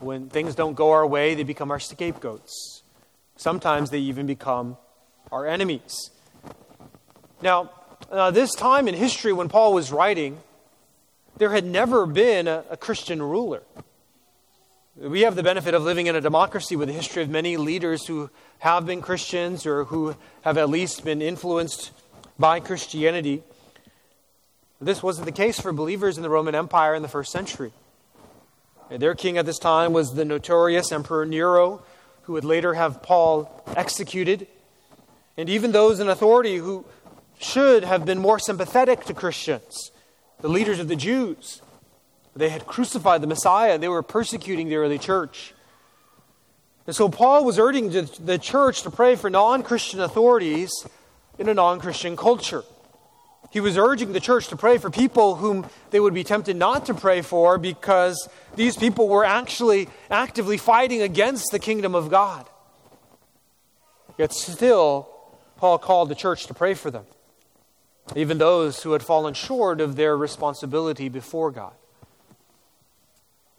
When 0.00 0.28
things 0.28 0.54
don't 0.54 0.74
go 0.74 0.92
our 0.92 1.06
way, 1.06 1.34
they 1.34 1.42
become 1.42 1.70
our 1.70 1.80
scapegoats. 1.80 2.82
Sometimes 3.36 3.90
they 3.90 3.98
even 3.98 4.26
become 4.26 4.76
our 5.32 5.46
enemies. 5.46 6.10
Now, 7.42 7.70
uh, 8.10 8.30
this 8.30 8.54
time 8.54 8.88
in 8.88 8.94
history 8.94 9.32
when 9.32 9.48
Paul 9.48 9.72
was 9.72 9.90
writing, 9.90 10.38
there 11.38 11.50
had 11.50 11.64
never 11.64 12.06
been 12.06 12.46
a, 12.46 12.64
a 12.70 12.76
Christian 12.76 13.22
ruler. 13.22 13.62
We 14.96 15.22
have 15.22 15.36
the 15.36 15.44
benefit 15.44 15.74
of 15.74 15.82
living 15.84 16.08
in 16.08 16.16
a 16.16 16.20
democracy 16.20 16.74
with 16.74 16.88
a 16.88 16.92
history 16.92 17.22
of 17.22 17.30
many 17.30 17.56
leaders 17.56 18.06
who 18.06 18.30
have 18.58 18.86
been 18.86 19.00
Christians 19.00 19.64
or 19.64 19.84
who 19.84 20.16
have 20.42 20.58
at 20.58 20.68
least 20.68 21.04
been 21.04 21.22
influenced 21.22 21.92
by 22.38 22.60
Christianity. 22.60 23.42
This 24.80 25.02
wasn't 25.02 25.26
the 25.26 25.32
case 25.32 25.60
for 25.60 25.72
believers 25.72 26.16
in 26.16 26.22
the 26.22 26.30
Roman 26.30 26.54
Empire 26.54 26.94
in 26.94 27.02
the 27.02 27.08
first 27.08 27.32
century. 27.32 27.72
Their 28.90 29.14
king 29.14 29.36
at 29.36 29.44
this 29.44 29.58
time 29.58 29.92
was 29.92 30.14
the 30.14 30.24
notorious 30.24 30.92
Emperor 30.92 31.26
Nero, 31.26 31.82
who 32.22 32.34
would 32.34 32.44
later 32.44 32.74
have 32.74 33.02
Paul 33.02 33.64
executed. 33.76 34.46
And 35.36 35.48
even 35.48 35.72
those 35.72 36.00
in 36.00 36.08
authority 36.08 36.56
who 36.56 36.84
should 37.38 37.84
have 37.84 38.04
been 38.04 38.18
more 38.18 38.38
sympathetic 38.38 39.04
to 39.04 39.14
Christians, 39.14 39.90
the 40.40 40.48
leaders 40.48 40.78
of 40.78 40.88
the 40.88 40.96
Jews, 40.96 41.60
they 42.34 42.48
had 42.48 42.66
crucified 42.66 43.20
the 43.20 43.26
Messiah 43.26 43.72
and 43.72 43.82
they 43.82 43.88
were 43.88 44.02
persecuting 44.02 44.68
the 44.68 44.76
early 44.76 44.98
church. 44.98 45.54
And 46.86 46.94
so 46.94 47.08
Paul 47.08 47.44
was 47.44 47.58
urging 47.58 47.90
the 47.90 48.38
church 48.38 48.82
to 48.82 48.90
pray 48.90 49.16
for 49.16 49.28
non 49.28 49.62
Christian 49.62 50.00
authorities 50.00 50.70
in 51.38 51.48
a 51.48 51.54
non 51.54 51.80
Christian 51.80 52.16
culture. 52.16 52.64
He 53.50 53.60
was 53.60 53.78
urging 53.78 54.12
the 54.12 54.20
church 54.20 54.48
to 54.48 54.56
pray 54.56 54.76
for 54.76 54.90
people 54.90 55.36
whom 55.36 55.66
they 55.90 56.00
would 56.00 56.12
be 56.12 56.24
tempted 56.24 56.56
not 56.56 56.86
to 56.86 56.94
pray 56.94 57.22
for 57.22 57.56
because 57.56 58.28
these 58.56 58.76
people 58.76 59.08
were 59.08 59.24
actually 59.24 59.88
actively 60.10 60.58
fighting 60.58 61.00
against 61.00 61.50
the 61.50 61.58
kingdom 61.58 61.94
of 61.94 62.10
God. 62.10 62.46
Yet 64.18 64.32
still, 64.32 65.08
Paul 65.56 65.78
called 65.78 66.10
the 66.10 66.14
church 66.14 66.46
to 66.48 66.54
pray 66.54 66.74
for 66.74 66.90
them, 66.90 67.06
even 68.14 68.36
those 68.36 68.82
who 68.82 68.92
had 68.92 69.02
fallen 69.02 69.32
short 69.32 69.80
of 69.80 69.96
their 69.96 70.16
responsibility 70.16 71.08
before 71.08 71.50
God. 71.50 71.72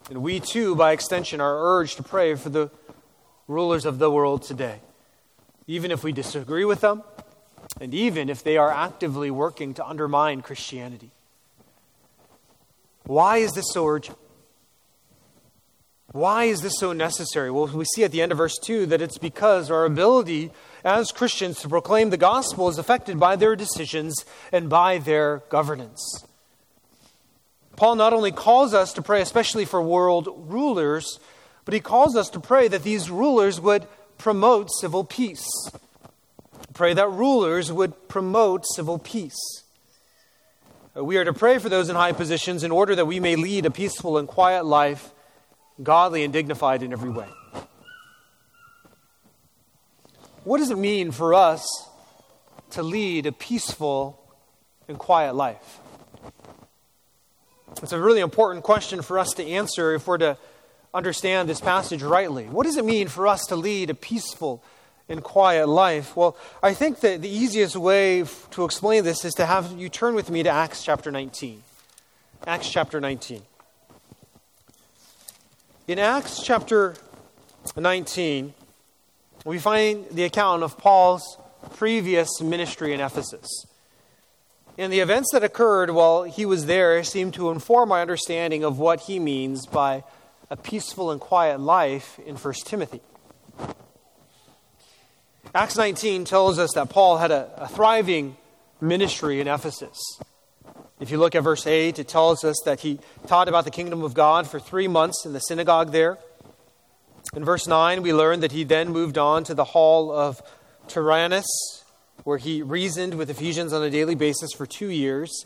And 0.10 0.22
we 0.22 0.40
too, 0.40 0.76
by 0.76 0.92
extension, 0.92 1.42
are 1.42 1.78
urged 1.78 1.98
to 1.98 2.04
pray 2.04 2.36
for 2.36 2.50
the 2.50 2.70
rulers 3.48 3.86
of 3.86 3.98
the 3.98 4.12
world 4.12 4.44
today, 4.44 4.82
even 5.66 5.90
if 5.90 6.04
we 6.04 6.12
disagree 6.12 6.66
with 6.66 6.82
them 6.82 7.04
and 7.80 7.94
even 7.94 8.30
if 8.30 8.44
they 8.44 8.58
are 8.58 8.72
actively 8.72 9.32
working 9.32 9.74
to 9.76 9.86
undermine 9.86 10.42
Christianity. 10.42 11.12
Why 13.06 13.38
is 13.38 13.54
this 13.54 13.66
so 13.72 13.88
urgent? 13.88 14.18
Why 16.12 16.46
is 16.46 16.62
this 16.62 16.74
so 16.80 16.92
necessary? 16.92 17.52
Well, 17.52 17.68
we 17.68 17.86
see 17.86 18.04
at 18.04 18.12
the 18.12 18.22
end 18.22 18.32
of 18.32 18.40
verse 18.40 18.58
2 18.58 18.88
that 18.88 19.02
it's 19.02 19.18
because 19.18 19.70
our 19.70 19.86
ability 19.86 20.52
as 20.84 21.12
Christians 21.12 21.62
to 21.62 21.70
proclaim 21.70 22.10
the 22.10 22.18
gospel 22.18 22.68
is 22.68 22.80
affected 22.80 23.20
by 23.20 23.36
their 23.36 23.56
decisions 23.56 24.26
and 24.52 24.70
by 24.70 24.98
their 24.98 25.44
governance. 25.50 26.26
Paul 27.76 27.96
not 27.96 28.12
only 28.12 28.32
calls 28.32 28.74
us 28.74 28.92
to 28.94 29.02
pray 29.02 29.22
especially 29.22 29.66
for 29.66 29.82
world 29.82 30.28
rulers, 30.36 31.20
but 31.64 31.74
he 31.74 31.80
calls 31.80 32.16
us 32.16 32.30
to 32.32 32.40
pray 32.40 32.68
that 32.68 32.84
these 32.84 33.10
rulers 33.10 33.62
would 33.62 33.88
promote 34.18 34.70
civil 34.82 35.04
peace 35.04 35.48
pray 36.80 36.94
that 36.94 37.12
rulers 37.12 37.70
would 37.74 38.08
promote 38.08 38.66
civil 38.66 38.98
peace. 38.98 39.66
Uh, 40.96 41.04
we 41.04 41.18
are 41.18 41.26
to 41.26 41.34
pray 41.34 41.58
for 41.58 41.68
those 41.68 41.90
in 41.90 41.96
high 41.98 42.14
positions 42.14 42.64
in 42.64 42.72
order 42.72 42.96
that 42.96 43.06
we 43.06 43.20
may 43.20 43.36
lead 43.36 43.66
a 43.66 43.70
peaceful 43.70 44.18
and 44.18 44.30
quiet 44.30 44.66
life, 44.66 45.12
godly 45.84 46.24
and 46.24 46.32
dignified 46.32 46.82
in 46.82 46.94
every 46.94 47.10
way. 47.10 47.28
What 50.46 50.60
does 50.60 50.72
it 50.72 50.78
mean 50.78 51.12
for 51.12 51.34
us 51.34 51.68
to 52.70 52.82
lead 52.82 53.26
a 53.26 53.34
peaceful 53.34 54.18
and 54.88 54.98
quiet 54.98 55.36
life? 55.36 55.82
It's 57.84 57.92
a 57.92 58.00
really 58.00 58.22
important 58.22 58.64
question 58.64 59.02
for 59.02 59.20
us 59.20 59.34
to 59.34 59.46
answer 59.46 59.96
if 59.96 60.08
we're 60.08 60.20
to 60.20 60.38
understand 60.94 61.50
this 61.50 61.60
passage 61.60 62.04
rightly. 62.04 62.46
What 62.46 62.66
does 62.66 62.78
it 62.78 62.86
mean 62.86 63.10
for 63.10 63.28
us 63.28 63.48
to 63.48 63.58
lead 63.58 63.90
a 63.90 63.96
peaceful 63.96 64.64
and 65.10 65.24
quiet 65.24 65.68
life? 65.68 66.16
Well, 66.16 66.38
I 66.64 66.74
think 66.74 67.02
that 67.02 67.22
the 67.22 67.30
easiest 67.30 67.76
way 67.76 68.24
to 68.52 68.64
explain 68.64 69.04
this 69.04 69.26
is 69.26 69.34
to 69.34 69.46
have 69.46 69.74
you 69.78 69.90
turn 69.90 70.16
with 70.16 70.30
me 70.30 70.44
to 70.44 70.50
Acts 70.50 70.84
chapter 70.84 71.12
19. 71.12 71.64
Acts 72.48 72.70
chapter 72.70 73.02
19. 73.02 73.42
In 75.88 76.00
Acts 76.00 76.42
chapter 76.44 76.96
19, 77.76 78.54
we 79.44 79.58
find 79.58 80.06
the 80.12 80.24
account 80.24 80.64
of 80.64 80.78
Paul's 80.78 81.38
previous 81.76 82.42
ministry 82.42 82.94
in 82.94 83.00
Ephesus. 83.00 83.66
And 84.78 84.94
the 84.94 85.00
events 85.00 85.30
that 85.34 85.44
occurred 85.44 85.90
while 85.90 86.24
he 86.24 86.46
was 86.46 86.68
there 86.68 87.04
seem 87.04 87.32
to 87.32 87.50
inform 87.50 87.90
my 87.90 88.02
understanding 88.02 88.64
of 88.64 88.80
what 88.80 89.02
he 89.02 89.20
means 89.20 89.66
by 89.66 90.04
a 90.50 90.56
peaceful 90.56 91.12
and 91.12 91.20
quiet 91.20 91.60
life 91.60 92.18
in 92.26 92.36
1 92.36 92.54
Timothy. 92.66 93.02
Acts 95.56 95.78
19 95.78 96.26
tells 96.26 96.60
us 96.60 96.74
that 96.76 96.90
Paul 96.90 97.18
had 97.18 97.32
a, 97.32 97.50
a 97.58 97.68
thriving 97.68 98.38
ministry 98.80 99.42
in 99.42 99.48
Ephesus. 99.48 99.98
If 101.00 101.10
you 101.10 101.18
look 101.18 101.34
at 101.34 101.44
verse 101.44 101.66
8, 101.66 101.98
it 101.98 102.08
tells 102.08 102.44
us 102.44 102.56
that 102.66 102.82
he 102.82 103.00
taught 103.26 103.48
about 103.48 103.66
the 103.66 103.72
kingdom 103.72 104.04
of 104.04 104.14
God 104.14 104.48
for 104.48 104.60
three 104.60 104.88
months 104.88 105.26
in 105.26 105.34
the 105.34 105.40
synagogue 105.40 105.92
there. 105.92 106.20
In 107.36 107.44
verse 107.44 107.68
9, 107.68 108.04
we 108.04 108.14
learn 108.14 108.42
that 108.42 108.52
he 108.52 108.64
then 108.64 108.90
moved 108.90 109.18
on 109.18 109.44
to 109.46 109.56
the 109.56 109.64
hall 109.64 110.12
of 110.12 110.40
Tyrannus, 110.88 111.48
where 112.26 112.38
he 112.38 112.62
reasoned 112.62 113.16
with 113.16 113.32
Ephesians 113.32 113.74
on 113.74 113.82
a 113.82 113.90
daily 113.90 114.16
basis 114.16 114.52
for 114.56 114.68
two 114.68 114.90
years. 114.90 115.46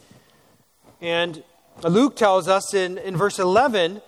And 0.99 1.43
Luke 1.81 2.17
tells 2.17 2.49
us 2.49 2.73
in, 2.73 2.97
in 2.97 3.15
verse 3.15 3.39
11 3.39 4.01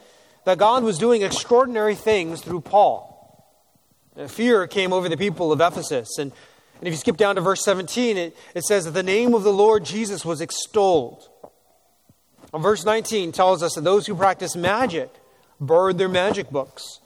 that 0.43 0.57
God 0.57 0.83
was 0.83 0.97
doing 0.97 1.21
extraordinary 1.21 1.95
things 1.95 2.41
through 2.41 2.61
Paul. 2.61 3.14
Uh, 4.17 4.27
fear 4.27 4.65
came 4.67 4.93
over 4.93 5.09
the 5.09 5.17
people 5.17 5.51
of 5.51 5.59
Ephesus. 5.59 6.17
And, 6.17 6.31
and 6.79 6.87
if 6.87 6.93
you 6.93 6.97
skip 6.97 7.17
down 7.17 7.35
to 7.35 7.41
verse 7.41 7.63
17, 7.63 8.17
it, 8.17 8.37
it 8.53 8.63
says 8.63 8.85
that 8.85 8.91
the 8.91 9.03
name 9.03 9.33
of 9.33 9.43
the 9.43 9.53
Lord 9.53 9.83
Jesus 9.83 10.23
was 10.23 10.41
extolled. 10.41 11.27
And 12.53 12.63
verse 12.63 12.85
19 12.85 13.31
tells 13.31 13.61
us 13.61 13.75
that 13.75 13.83
those 13.83 14.07
who 14.07 14.15
practice 14.15 14.55
magic 14.55 15.09
burned 15.59 15.99
their 15.99 16.09
magic 16.09 16.49
books. 16.49 17.01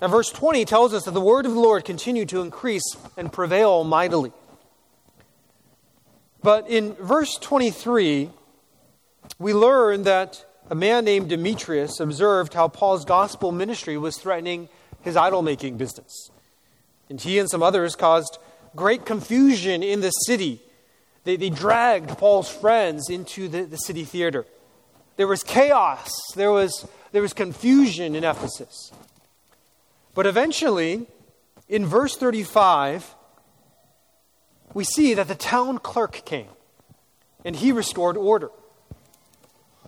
And 0.00 0.10
verse 0.10 0.30
20 0.30 0.64
tells 0.64 0.94
us 0.94 1.04
that 1.04 1.12
the 1.12 1.20
word 1.20 1.46
of 1.46 1.52
the 1.52 1.60
Lord 1.60 1.84
continued 1.84 2.28
to 2.30 2.40
increase 2.40 2.96
and 3.16 3.32
prevail 3.32 3.84
mightily. 3.84 4.32
But 6.42 6.68
in 6.68 6.94
verse 6.94 7.38
23, 7.40 8.30
we 9.38 9.54
learn 9.54 10.02
that 10.02 10.44
a 10.70 10.74
man 10.74 11.04
named 11.04 11.28
Demetrius 11.28 12.00
observed 12.00 12.54
how 12.54 12.68
Paul's 12.68 13.04
gospel 13.04 13.52
ministry 13.52 13.96
was 13.96 14.18
threatening 14.18 14.68
his 15.04 15.16
idol 15.16 15.42
making 15.42 15.76
business. 15.76 16.30
And 17.08 17.20
he 17.20 17.38
and 17.38 17.48
some 17.48 17.62
others 17.62 17.94
caused 17.94 18.38
great 18.74 19.04
confusion 19.04 19.82
in 19.82 20.00
the 20.00 20.10
city. 20.10 20.60
They, 21.24 21.36
they 21.36 21.50
dragged 21.50 22.18
Paul's 22.18 22.50
friends 22.50 23.08
into 23.08 23.48
the, 23.48 23.64
the 23.64 23.76
city 23.76 24.04
theater. 24.04 24.46
There 25.16 25.28
was 25.28 25.44
chaos, 25.44 26.10
there 26.34 26.50
was, 26.50 26.86
there 27.12 27.22
was 27.22 27.32
confusion 27.32 28.16
in 28.16 28.24
Ephesus. 28.24 28.90
But 30.14 30.26
eventually, 30.26 31.06
in 31.68 31.86
verse 31.86 32.16
35, 32.16 33.14
we 34.72 34.84
see 34.84 35.14
that 35.14 35.28
the 35.28 35.34
town 35.34 35.78
clerk 35.78 36.24
came 36.24 36.48
and 37.44 37.54
he 37.54 37.70
restored 37.70 38.16
order. 38.16 38.50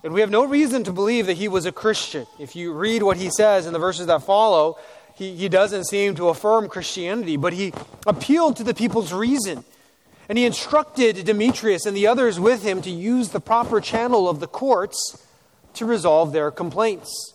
And 0.03 0.13
we 0.13 0.21
have 0.21 0.29
no 0.29 0.45
reason 0.45 0.83
to 0.83 0.93
believe 0.93 1.25
that 1.25 1.37
he 1.37 1.47
was 1.47 1.65
a 1.65 1.71
Christian. 1.71 2.27
If 2.39 2.55
you 2.55 2.71
read 2.71 3.03
what 3.03 3.17
he 3.17 3.29
says 3.29 3.65
in 3.65 3.73
the 3.73 3.79
verses 3.79 4.05
that 4.07 4.23
follow, 4.23 4.77
he, 5.17 5.35
he 5.35 5.49
doesn't 5.49 5.85
seem 5.85 6.13
to 6.15 6.29
affirm 6.29 6.69
Christianity, 6.69 7.37
but 7.37 7.51
he 7.51 7.73
appealed 8.05 8.55
to 8.57 8.63
the 8.63 8.75
people's 8.75 9.11
reason. 9.11 9.63
And 10.29 10.37
he 10.37 10.45
instructed 10.45 11.25
Demetrius 11.25 11.87
and 11.87 11.97
the 11.97 12.05
others 12.05 12.39
with 12.39 12.63
him 12.63 12.83
to 12.83 12.91
use 12.91 13.29
the 13.29 13.39
proper 13.39 13.81
channel 13.81 14.29
of 14.29 14.39
the 14.39 14.47
courts 14.47 15.25
to 15.73 15.85
resolve 15.85 16.33
their 16.33 16.51
complaints. 16.51 17.33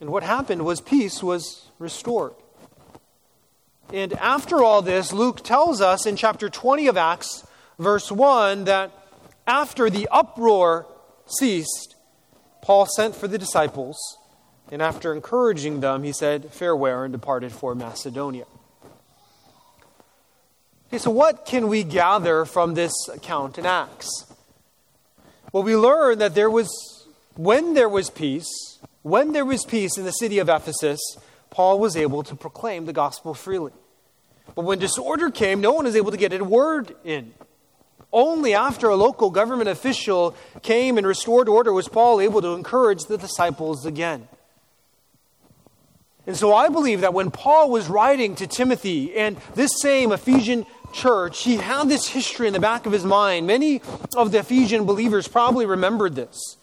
And 0.00 0.10
what 0.10 0.24
happened 0.24 0.64
was 0.64 0.80
peace 0.80 1.22
was 1.22 1.68
restored. 1.78 2.34
And 3.92 4.12
after 4.14 4.60
all 4.64 4.82
this, 4.82 5.12
Luke 5.12 5.44
tells 5.44 5.80
us 5.80 6.04
in 6.04 6.16
chapter 6.16 6.48
20 6.48 6.88
of 6.88 6.96
Acts, 6.96 7.46
verse 7.78 8.10
1, 8.10 8.64
that 8.64 8.90
after 9.46 9.88
the 9.88 10.08
uproar 10.10 10.86
ceased, 11.26 11.94
Paul 12.60 12.86
sent 12.86 13.14
for 13.14 13.28
the 13.28 13.38
disciples 13.38 13.96
and 14.70 14.80
after 14.80 15.12
encouraging 15.12 15.80
them, 15.80 16.02
he 16.02 16.12
said, 16.12 16.52
Farewell, 16.52 17.02
and 17.02 17.12
departed 17.12 17.52
for 17.52 17.74
Macedonia. 17.74 18.44
Okay, 20.88 20.98
so 20.98 21.10
what 21.10 21.44
can 21.44 21.68
we 21.68 21.82
gather 21.84 22.44
from 22.44 22.74
this 22.74 22.92
account 23.12 23.58
in 23.58 23.66
Acts? 23.66 24.32
Well, 25.52 25.62
we 25.62 25.76
learn 25.76 26.18
that 26.18 26.34
there 26.34 26.50
was, 26.50 26.68
when 27.36 27.74
there 27.74 27.88
was 27.88 28.10
peace, 28.10 28.78
when 29.02 29.32
there 29.32 29.44
was 29.44 29.64
peace 29.64 29.98
in 29.98 30.04
the 30.04 30.12
city 30.12 30.38
of 30.38 30.48
Ephesus, 30.48 31.00
Paul 31.50 31.78
was 31.78 31.96
able 31.96 32.22
to 32.24 32.34
proclaim 32.34 32.86
the 32.86 32.92
gospel 32.92 33.34
freely. 33.34 33.72
But 34.54 34.64
when 34.64 34.78
disorder 34.78 35.30
came, 35.30 35.60
no 35.60 35.72
one 35.72 35.84
was 35.84 35.96
able 35.96 36.10
to 36.10 36.16
get 36.16 36.32
a 36.32 36.42
word 36.42 36.94
in. 37.04 37.34
Only 38.12 38.54
after 38.54 38.88
a 38.88 38.96
local 38.96 39.30
government 39.30 39.68
official 39.68 40.36
came 40.62 40.98
and 40.98 41.06
restored 41.06 41.48
order 41.48 41.72
was 41.72 41.88
Paul 41.88 42.20
able 42.20 42.40
to 42.42 42.54
encourage 42.54 43.04
the 43.04 43.18
disciples 43.18 43.84
again. 43.84 44.28
And 46.26 46.36
so 46.36 46.54
I 46.54 46.68
believe 46.68 47.02
that 47.02 47.12
when 47.12 47.30
Paul 47.30 47.70
was 47.70 47.88
writing 47.88 48.34
to 48.36 48.46
Timothy 48.46 49.14
and 49.14 49.36
this 49.54 49.70
same 49.80 50.10
Ephesian 50.10 50.64
church, 50.92 51.42
he 51.42 51.56
had 51.56 51.88
this 51.88 52.08
history 52.08 52.46
in 52.46 52.52
the 52.52 52.60
back 52.60 52.86
of 52.86 52.92
his 52.92 53.04
mind. 53.04 53.46
Many 53.46 53.82
of 54.16 54.32
the 54.32 54.38
Ephesian 54.38 54.86
believers 54.86 55.28
probably 55.28 55.66
remembered 55.66 56.14
this. 56.14 56.56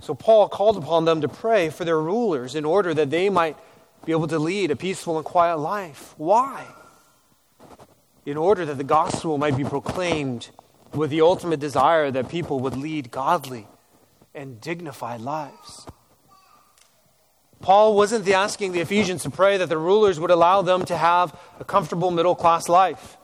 So 0.00 0.14
Paul 0.14 0.48
called 0.48 0.76
upon 0.78 1.04
them 1.04 1.20
to 1.20 1.28
pray 1.28 1.70
for 1.70 1.84
their 1.84 2.00
rulers 2.00 2.56
in 2.56 2.64
order 2.64 2.92
that 2.92 3.10
they 3.10 3.30
might 3.30 3.56
be 4.04 4.10
able 4.10 4.26
to 4.26 4.38
lead 4.38 4.72
a 4.72 4.76
peaceful 4.76 5.16
and 5.16 5.24
quiet 5.24 5.58
life. 5.58 6.14
Why? 6.16 6.66
In 8.26 8.36
order 8.36 8.64
that 8.64 8.78
the 8.78 8.84
gospel 8.84 9.38
might 9.38 9.56
be 9.56 9.62
proclaimed 9.62 10.50
with 10.92 11.10
the 11.10 11.20
ultimate 11.20 11.60
desire 11.60 12.10
that 12.10 12.28
people 12.28 12.58
would 12.60 12.76
lead 12.76 13.12
godly 13.12 13.68
and 14.34 14.60
dignified 14.60 15.20
lives. 15.20 15.86
Paul 17.62 17.94
wasn't 17.94 18.28
asking 18.28 18.72
the 18.72 18.80
Ephesians 18.80 19.22
to 19.22 19.30
pray 19.30 19.56
that 19.56 19.68
the 19.68 19.78
rulers 19.78 20.18
would 20.18 20.32
allow 20.32 20.62
them 20.62 20.84
to 20.86 20.96
have 20.96 21.38
a 21.60 21.64
comfortable 21.64 22.10
middle 22.10 22.34
class 22.34 22.68
life. 22.68 23.16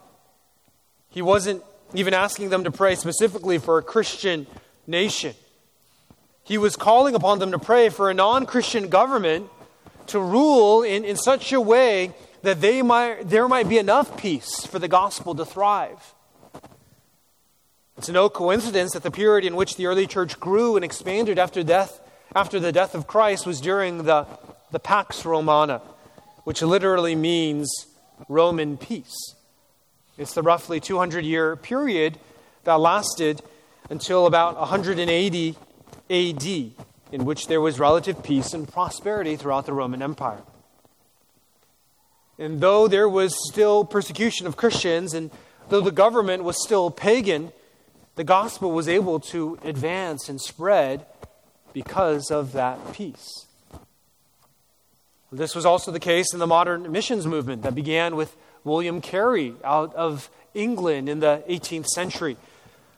He 1.09 1.21
wasn't 1.21 1.61
even 1.93 2.13
asking 2.13 2.49
them 2.49 2.63
to 2.63 2.71
pray 2.71 2.95
specifically 2.95 3.57
for 3.57 3.77
a 3.77 3.83
Christian 3.83 4.47
nation. 4.87 5.35
He 6.43 6.57
was 6.57 6.77
calling 6.77 7.15
upon 7.15 7.39
them 7.39 7.51
to 7.51 7.59
pray 7.59 7.89
for 7.89 8.09
a 8.09 8.13
non 8.13 8.45
Christian 8.45 8.87
government 8.87 9.49
to 10.07 10.19
rule 10.19 10.83
in, 10.83 11.03
in 11.03 11.17
such 11.17 11.51
a 11.51 11.59
way 11.59 12.13
that 12.41 12.61
they 12.61 12.81
might, 12.81 13.29
there 13.29 13.47
might 13.47 13.67
be 13.67 13.77
enough 13.77 14.17
peace 14.17 14.65
for 14.65 14.79
the 14.79 14.87
gospel 14.87 15.35
to 15.35 15.45
thrive. 15.45 16.15
It's 17.97 18.07
no 18.07 18.29
coincidence 18.29 18.93
that 18.93 19.03
the 19.03 19.11
period 19.11 19.45
in 19.45 19.57
which 19.57 19.75
the 19.75 19.85
early 19.85 20.07
church 20.07 20.39
grew 20.39 20.77
and 20.77 20.85
expanded 20.85 21.37
after 21.37 21.61
death 21.61 21.99
after 22.35 22.59
the 22.59 22.71
death 22.71 22.95
of 22.95 23.07
Christ 23.07 23.45
was 23.45 23.59
during 23.59 24.03
the, 24.03 24.27
the 24.71 24.79
Pax 24.79 25.25
Romana, 25.25 25.81
which 26.43 26.61
literally 26.61 27.15
means 27.15 27.87
Roman 28.27 28.77
peace. 28.77 29.35
It's 30.17 30.33
the 30.33 30.43
roughly 30.43 30.79
200 30.79 31.23
year 31.25 31.55
period 31.55 32.19
that 32.65 32.79
lasted 32.79 33.41
until 33.89 34.27
about 34.27 34.57
180 34.59 35.55
AD, 36.09 36.45
in 37.11 37.25
which 37.25 37.47
there 37.47 37.61
was 37.61 37.79
relative 37.79 38.21
peace 38.21 38.53
and 38.53 38.67
prosperity 38.67 39.35
throughout 39.35 39.65
the 39.65 39.73
Roman 39.73 40.01
Empire. 40.01 40.41
And 42.37 42.61
though 42.61 42.87
there 42.87 43.09
was 43.09 43.35
still 43.49 43.83
persecution 43.83 44.47
of 44.47 44.55
Christians, 44.55 45.13
and 45.13 45.31
though 45.69 45.81
the 45.81 45.91
government 45.91 46.43
was 46.43 46.61
still 46.61 46.91
pagan, 46.91 47.51
the 48.15 48.23
gospel 48.23 48.71
was 48.71 48.87
able 48.87 49.19
to 49.19 49.57
advance 49.63 50.29
and 50.29 50.39
spread 50.39 51.05
because 51.73 52.31
of 52.31 52.53
that 52.53 52.93
peace. 52.93 53.45
This 55.31 55.55
was 55.55 55.65
also 55.65 55.91
the 55.91 55.99
case 55.99 56.33
in 56.33 56.39
the 56.39 56.47
modern 56.47 56.91
missions 56.91 57.27
movement 57.27 57.61
that 57.61 57.75
began 57.75 58.15
with 58.15 58.35
William 58.63 58.99
Carey 58.99 59.53
out 59.63 59.93
of 59.93 60.29
England 60.53 61.07
in 61.07 61.19
the 61.19 61.43
18th 61.47 61.87
century. 61.87 62.35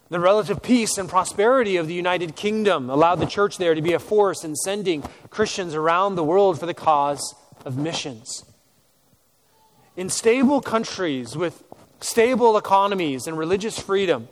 The 0.10 0.20
relative 0.20 0.62
peace 0.62 0.98
and 0.98 1.10
prosperity 1.10 1.78
of 1.78 1.88
the 1.88 1.94
United 1.94 2.36
Kingdom 2.36 2.90
allowed 2.90 3.16
the 3.16 3.26
church 3.26 3.58
there 3.58 3.76
to 3.76 3.82
be 3.82 3.94
a 3.94 4.00
force 4.00 4.44
in 4.44 4.56
sending 4.56 5.04
Christians 5.30 5.74
around 5.74 6.16
the 6.16 6.24
world 6.24 6.60
for 6.60 6.66
the 6.66 6.74
cause 6.74 7.36
of 7.66 7.78
missions. 7.78 8.44
In 9.96 10.10
stable 10.10 10.62
countries 10.62 11.36
with 11.36 11.64
stable 12.00 12.58
economies 12.58 13.28
and 13.28 13.38
religious 13.38 13.80
freedom, 13.80 14.28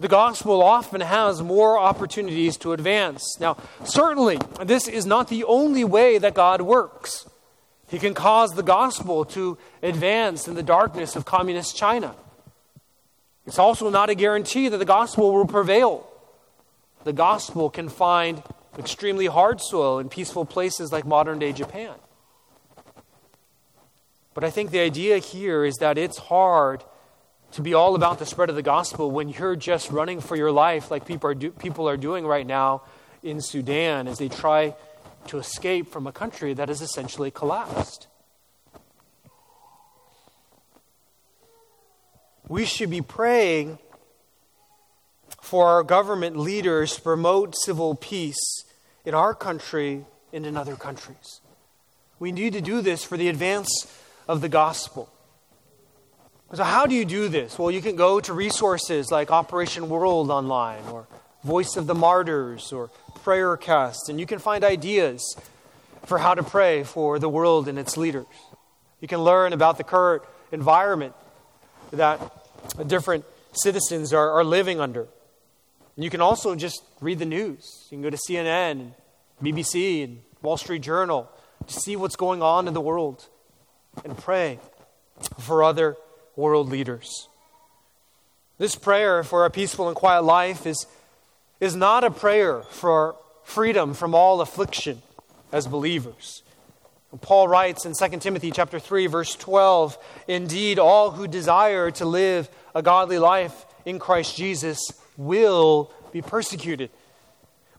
the 0.00 0.08
gospel 0.08 0.62
often 0.62 1.02
has 1.02 1.42
more 1.42 1.78
opportunities 1.78 2.56
to 2.56 2.72
advance. 2.72 3.36
Now, 3.38 3.58
certainly, 3.84 4.38
this 4.64 4.88
is 4.88 5.04
not 5.04 5.28
the 5.28 5.44
only 5.44 5.84
way 5.84 6.16
that 6.16 6.32
God 6.32 6.62
works. 6.62 7.28
He 7.86 7.98
can 7.98 8.14
cause 8.14 8.52
the 8.52 8.62
gospel 8.62 9.26
to 9.26 9.58
advance 9.82 10.48
in 10.48 10.54
the 10.54 10.62
darkness 10.62 11.16
of 11.16 11.26
communist 11.26 11.76
China. 11.76 12.14
It's 13.46 13.58
also 13.58 13.90
not 13.90 14.08
a 14.08 14.14
guarantee 14.14 14.68
that 14.68 14.78
the 14.78 14.86
gospel 14.86 15.34
will 15.34 15.46
prevail. 15.46 16.10
The 17.04 17.12
gospel 17.12 17.68
can 17.68 17.90
find 17.90 18.42
extremely 18.78 19.26
hard 19.26 19.60
soil 19.60 19.98
in 19.98 20.08
peaceful 20.08 20.46
places 20.46 20.92
like 20.92 21.04
modern 21.04 21.38
day 21.38 21.52
Japan. 21.52 21.94
But 24.32 24.44
I 24.44 24.50
think 24.50 24.70
the 24.70 24.80
idea 24.80 25.18
here 25.18 25.62
is 25.62 25.76
that 25.76 25.98
it's 25.98 26.16
hard 26.16 26.84
to 27.52 27.62
be 27.62 27.74
all 27.74 27.94
about 27.94 28.18
the 28.18 28.26
spread 28.26 28.48
of 28.48 28.56
the 28.56 28.62
gospel 28.62 29.10
when 29.10 29.28
you're 29.28 29.56
just 29.56 29.90
running 29.90 30.20
for 30.20 30.36
your 30.36 30.52
life 30.52 30.90
like 30.90 31.06
people 31.06 31.30
are, 31.30 31.34
do, 31.34 31.50
people 31.50 31.88
are 31.88 31.96
doing 31.96 32.26
right 32.26 32.46
now 32.46 32.82
in 33.22 33.40
Sudan 33.40 34.06
as 34.06 34.18
they 34.18 34.28
try 34.28 34.74
to 35.26 35.38
escape 35.38 35.90
from 35.90 36.06
a 36.06 36.12
country 36.12 36.54
that 36.54 36.68
has 36.68 36.80
essentially 36.80 37.30
collapsed. 37.30 38.06
We 42.48 42.64
should 42.64 42.90
be 42.90 43.00
praying 43.00 43.78
for 45.40 45.68
our 45.68 45.82
government 45.82 46.36
leaders 46.36 46.96
to 46.96 47.02
promote 47.02 47.54
civil 47.56 47.94
peace 47.94 48.64
in 49.04 49.14
our 49.14 49.34
country 49.34 50.04
and 50.32 50.46
in 50.46 50.56
other 50.56 50.76
countries. 50.76 51.40
We 52.18 52.32
need 52.32 52.52
to 52.52 52.60
do 52.60 52.80
this 52.80 53.04
for 53.04 53.16
the 53.16 53.28
advance 53.28 53.86
of 54.28 54.40
the 54.40 54.48
gospel. 54.48 55.12
So, 56.52 56.64
how 56.64 56.86
do 56.86 56.96
you 56.96 57.04
do 57.04 57.28
this? 57.28 57.56
Well, 57.60 57.70
you 57.70 57.80
can 57.80 57.94
go 57.94 58.18
to 58.18 58.32
resources 58.32 59.12
like 59.12 59.30
Operation 59.30 59.88
World 59.88 60.32
Online 60.32 60.82
or 60.90 61.06
Voice 61.44 61.76
of 61.76 61.86
the 61.86 61.94
Martyrs 61.94 62.72
or 62.72 62.90
Prayercast, 63.24 64.08
and 64.08 64.18
you 64.18 64.26
can 64.26 64.40
find 64.40 64.64
ideas 64.64 65.36
for 66.06 66.18
how 66.18 66.34
to 66.34 66.42
pray 66.42 66.82
for 66.82 67.20
the 67.20 67.28
world 67.28 67.68
and 67.68 67.78
its 67.78 67.96
leaders. 67.96 68.26
You 69.00 69.06
can 69.06 69.20
learn 69.20 69.52
about 69.52 69.78
the 69.78 69.84
current 69.84 70.24
environment 70.50 71.14
that 71.92 72.20
different 72.84 73.24
citizens 73.52 74.12
are, 74.12 74.32
are 74.32 74.44
living 74.44 74.80
under. 74.80 75.06
And 75.94 76.02
you 76.02 76.10
can 76.10 76.20
also 76.20 76.56
just 76.56 76.82
read 77.00 77.20
the 77.20 77.26
news. 77.26 77.86
You 77.90 77.98
can 77.98 78.02
go 78.02 78.10
to 78.10 78.18
CNN 78.28 78.72
and 78.72 78.94
BBC 79.40 80.02
and 80.02 80.20
Wall 80.42 80.56
Street 80.56 80.82
Journal 80.82 81.30
to 81.68 81.72
see 81.72 81.94
what's 81.94 82.16
going 82.16 82.42
on 82.42 82.66
in 82.66 82.74
the 82.74 82.80
world 82.80 83.28
and 84.04 84.18
pray 84.18 84.58
for 85.38 85.62
other 85.62 85.96
world 86.36 86.68
leaders. 86.68 87.28
This 88.58 88.76
prayer 88.76 89.22
for 89.22 89.44
a 89.44 89.50
peaceful 89.50 89.88
and 89.88 89.96
quiet 89.96 90.22
life 90.22 90.66
is, 90.66 90.86
is 91.60 91.74
not 91.74 92.04
a 92.04 92.10
prayer 92.10 92.62
for 92.70 93.16
freedom 93.42 93.94
from 93.94 94.14
all 94.14 94.40
affliction 94.40 95.02
as 95.52 95.66
believers. 95.66 96.42
Paul 97.22 97.48
writes 97.48 97.86
in 97.86 97.94
2 97.94 98.18
Timothy 98.18 98.50
chapter 98.50 98.78
3 98.78 99.06
verse 99.06 99.34
12, 99.34 99.98
indeed 100.28 100.78
all 100.78 101.10
who 101.10 101.26
desire 101.26 101.90
to 101.92 102.04
live 102.04 102.48
a 102.74 102.82
godly 102.82 103.18
life 103.18 103.66
in 103.84 103.98
Christ 103.98 104.36
Jesus 104.36 104.92
will 105.16 105.90
be 106.12 106.22
persecuted. 106.22 106.90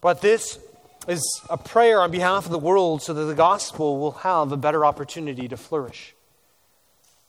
But 0.01 0.21
this 0.21 0.59
is 1.07 1.41
a 1.49 1.57
prayer 1.57 2.01
on 2.01 2.11
behalf 2.11 2.45
of 2.45 2.51
the 2.51 2.59
world 2.59 3.01
so 3.01 3.13
that 3.13 3.23
the 3.23 3.35
gospel 3.35 3.99
will 3.99 4.11
have 4.11 4.51
a 4.51 4.57
better 4.57 4.85
opportunity 4.85 5.47
to 5.47 5.57
flourish. 5.57 6.13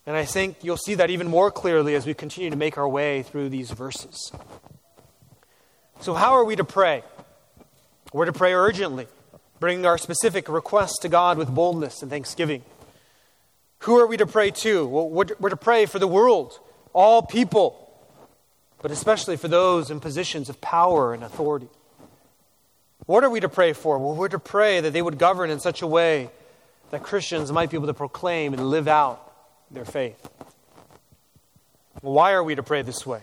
And 0.06 0.16
I 0.16 0.24
think 0.24 0.56
you'll 0.62 0.76
see 0.76 0.94
that 0.94 1.10
even 1.10 1.28
more 1.28 1.50
clearly 1.50 1.94
as 1.94 2.06
we 2.06 2.14
continue 2.14 2.50
to 2.50 2.56
make 2.56 2.76
our 2.76 2.88
way 2.88 3.22
through 3.22 3.48
these 3.50 3.70
verses. 3.70 4.32
So, 6.00 6.14
how 6.14 6.32
are 6.32 6.44
we 6.44 6.56
to 6.56 6.64
pray? 6.64 7.04
We're 8.12 8.26
to 8.26 8.32
pray 8.32 8.52
urgently, 8.52 9.06
bringing 9.60 9.86
our 9.86 9.96
specific 9.96 10.48
requests 10.48 10.98
to 11.00 11.08
God 11.08 11.38
with 11.38 11.48
boldness 11.48 12.02
and 12.02 12.10
thanksgiving. 12.10 12.62
Who 13.80 13.96
are 13.98 14.06
we 14.06 14.16
to 14.16 14.26
pray 14.26 14.50
to? 14.50 14.86
Well, 14.86 15.08
we're 15.08 15.48
to 15.48 15.56
pray 15.56 15.86
for 15.86 16.00
the 16.00 16.08
world, 16.08 16.58
all 16.92 17.22
people, 17.22 17.78
but 18.80 18.90
especially 18.90 19.36
for 19.36 19.48
those 19.48 19.90
in 19.90 20.00
positions 20.00 20.48
of 20.48 20.60
power 20.60 21.14
and 21.14 21.22
authority. 21.22 21.68
What 23.06 23.24
are 23.24 23.30
we 23.30 23.40
to 23.40 23.48
pray 23.48 23.72
for? 23.72 23.98
Well, 23.98 24.14
we're 24.14 24.28
to 24.28 24.38
pray 24.38 24.80
that 24.80 24.92
they 24.92 25.02
would 25.02 25.18
govern 25.18 25.50
in 25.50 25.60
such 25.60 25.82
a 25.82 25.86
way 25.86 26.30
that 26.90 27.02
Christians 27.02 27.50
might 27.50 27.70
be 27.70 27.76
able 27.76 27.86
to 27.86 27.94
proclaim 27.94 28.52
and 28.52 28.68
live 28.68 28.88
out 28.88 29.21
their 29.72 29.84
faith. 29.84 30.28
Why 32.00 32.32
are 32.32 32.42
we 32.42 32.54
to 32.54 32.62
pray 32.62 32.82
this 32.82 33.06
way? 33.06 33.20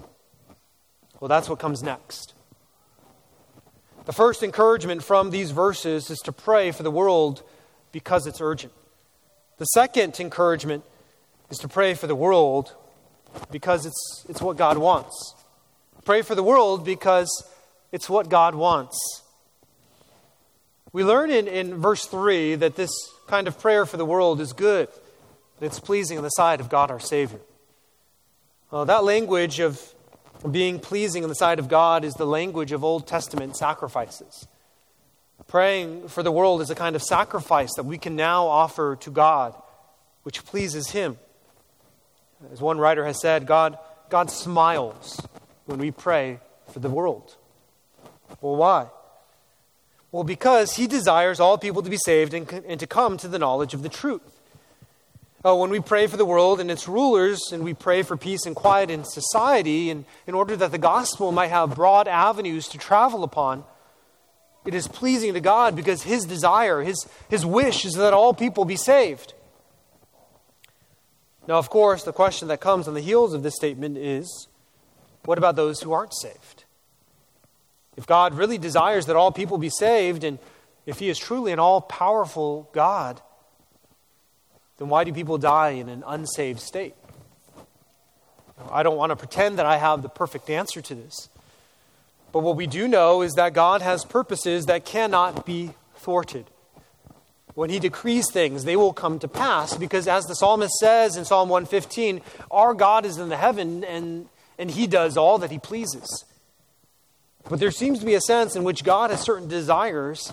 Well, 1.20 1.28
that's 1.28 1.50
what 1.50 1.60
comes 1.60 1.84
next. 1.84 2.34
The 4.06 4.14
first 4.14 4.42
encouragement 4.42 5.04
from 5.04 5.30
these 5.30 5.52
verses 5.52 6.10
is 6.10 6.20
to 6.20 6.32
pray 6.32 6.72
for 6.72 6.84
the 6.84 6.92
world 6.92 7.44
because 7.92 8.26
it's 8.26 8.42
urgent. 8.42 8.74
The 9.58 9.66
second 9.66 10.20
encouragement 10.20 10.84
is 11.50 11.58
to 11.60 11.68
pray 11.68 11.94
for 11.94 12.08
the 12.08 12.16
world 12.16 12.74
because 13.52 13.86
it's, 13.86 14.26
it's 14.30 14.42
what 14.42 14.58
God 14.58 14.78
wants. 14.78 15.36
Pray 16.06 16.22
for 16.22 16.34
the 16.34 16.44
world 16.44 16.86
because 16.86 17.44
it's 17.92 18.10
what 18.10 18.30
God 18.30 18.56
wants. 18.56 19.24
We 20.92 21.04
learn 21.04 21.30
in, 21.30 21.48
in 21.48 21.76
verse 21.76 22.06
3 22.06 22.56
that 22.56 22.76
this 22.76 22.90
kind 23.28 23.48
of 23.48 23.60
prayer 23.60 23.86
for 23.86 23.98
the 23.98 24.06
world 24.06 24.42
is 24.42 24.54
good 24.54 24.88
it's 25.62 25.80
pleasing 25.80 26.18
in 26.18 26.24
the 26.24 26.30
sight 26.30 26.62
of 26.62 26.70
God 26.70 26.92
our 26.92 27.00
Savior. 27.00 27.40
Well, 28.72 28.86
that 28.86 29.04
language 29.04 29.60
of 29.60 29.82
being 30.50 30.80
pleasing 30.80 31.24
in 31.24 31.30
the 31.30 31.36
sight 31.36 31.60
of 31.60 31.68
God 31.68 32.06
is 32.06 32.14
the 32.14 32.26
language 32.26 32.72
of 32.72 32.84
Old 32.84 33.08
Testament 33.08 33.58
sacrifices. 33.58 34.48
Praying 35.48 36.08
for 36.08 36.22
the 36.22 36.32
world 36.32 36.62
is 36.62 36.70
a 36.70 36.76
kind 36.76 36.96
of 36.96 37.02
sacrifice 37.02 37.74
that 37.76 37.84
we 37.84 37.98
can 37.98 38.16
now 38.16 38.46
offer 38.48 38.96
to 38.98 39.10
God, 39.10 39.56
which 40.24 40.46
pleases 40.46 40.92
Him. 40.92 41.18
As 42.54 42.62
one 42.62 42.78
writer 42.78 43.06
has 43.06 43.20
said, 43.20 43.46
God, 43.46 43.78
God 44.10 44.30
smiles 44.30 45.20
when 45.66 45.80
we 45.80 45.92
pray 45.92 46.40
for 46.72 46.80
the 46.80 46.90
world. 46.90 47.36
Well, 48.42 48.56
why? 48.56 48.88
Well, 50.12 50.24
because 50.24 50.76
He 50.76 50.88
desires 50.88 51.40
all 51.40 51.58
people 51.58 51.82
to 51.82 51.90
be 51.90 51.98
saved 51.98 52.34
and, 52.34 52.50
and 52.68 52.80
to 52.80 52.88
come 52.88 53.18
to 53.18 53.28
the 53.28 53.40
knowledge 53.40 53.74
of 53.74 53.82
the 53.82 53.90
truth. 53.90 54.39
Uh, 55.44 55.56
when 55.56 55.70
we 55.70 55.80
pray 55.80 56.06
for 56.06 56.18
the 56.18 56.26
world 56.26 56.60
and 56.60 56.70
its 56.70 56.86
rulers, 56.86 57.40
and 57.54 57.64
we 57.64 57.74
pray 57.74 58.04
for 58.04 58.18
peace 58.18 58.46
and 58.46 58.58
quiet 58.58 58.90
in 58.90 59.06
society, 59.06 59.90
and 59.90 60.04
in 60.28 60.34
order 60.34 60.56
that 60.58 60.72
the 60.72 60.78
gospel 60.78 61.32
might 61.32 61.48
have 61.48 61.76
broad 61.76 62.10
avenues 62.10 62.68
to 62.68 62.78
travel 62.78 63.24
upon, 63.24 63.64
it 64.66 64.74
is 64.74 64.90
pleasing 64.90 65.34
to 65.34 65.40
God 65.40 65.78
because 65.78 66.04
His 66.04 66.26
desire, 66.26 66.82
His, 66.82 67.08
His 67.30 67.46
wish 67.46 67.86
is 67.86 67.94
that 67.94 68.12
all 68.12 68.34
people 68.34 68.66
be 68.66 68.76
saved. 68.76 69.34
Now, 71.48 71.58
of 71.58 71.70
course, 71.70 72.04
the 72.04 72.12
question 72.12 72.50
that 72.50 72.60
comes 72.60 72.88
on 72.88 72.94
the 72.94 73.02
heels 73.02 73.34
of 73.34 73.42
this 73.42 73.56
statement 73.56 73.98
is 73.98 74.50
what 75.24 75.38
about 75.38 75.56
those 75.56 75.82
who 75.82 75.94
aren't 75.94 76.14
saved? 76.14 76.66
If 77.96 78.06
God 78.06 78.34
really 78.34 78.58
desires 78.58 79.06
that 79.06 79.16
all 79.16 79.32
people 79.32 79.58
be 79.58 79.70
saved, 79.70 80.26
and 80.26 80.38
if 80.86 81.00
He 81.00 81.08
is 81.08 81.18
truly 81.18 81.54
an 81.54 81.60
all 81.60 81.80
powerful 81.80 82.70
God, 82.74 83.22
then 84.80 84.88
why 84.90 85.04
do 85.04 85.14
people 85.14 85.38
die 85.38 85.72
in 85.72 85.90
an 85.90 86.04
unsaved 86.08 86.62
state? 86.62 86.96
I 88.72 88.82
don't 88.82 88.98
want 88.98 89.12
to 89.12 89.16
pretend 89.16 89.60
that 89.60 89.66
I 89.66 89.78
have 89.78 90.02
the 90.02 90.10
perfect 90.10 90.50
answer 90.50 90.82
to 90.82 90.96
this. 90.96 91.30
But 92.32 92.40
what 92.40 92.56
we 92.56 92.66
do 92.68 92.88
know 92.88 93.22
is 93.22 93.34
that 93.34 93.54
God 93.54 93.82
has 93.82 94.06
purposes 94.06 94.66
that 94.66 94.86
cannot 94.86 95.46
be 95.46 95.72
thwarted. 95.96 96.46
When 97.56 97.70
He 97.70 97.80
decrees 97.80 98.26
things, 98.32 98.64
they 98.64 98.76
will 98.76 98.94
come 98.94 99.20
to 99.20 99.28
pass 99.28 99.76
because, 99.76 100.08
as 100.08 100.26
the 100.26 100.36
psalmist 100.36 100.74
says 100.76 101.18
in 101.18 101.26
Psalm 101.26 101.50
115, 101.50 102.22
our 102.52 102.74
God 102.74 103.06
is 103.06 103.18
in 103.18 103.30
the 103.30 103.38
heaven 103.38 103.84
and, 103.84 104.30
and 104.58 104.72
He 104.72 104.88
does 104.88 105.18
all 105.18 105.40
that 105.40 105.52
He 105.52 105.60
pleases. 105.60 106.26
But 107.50 107.60
there 107.60 107.72
seems 107.72 108.00
to 108.00 108.06
be 108.06 108.14
a 108.14 108.22
sense 108.22 108.56
in 108.56 108.64
which 108.64 108.84
God 108.84 109.10
has 109.10 109.22
certain 109.22 109.48
desires 109.48 110.32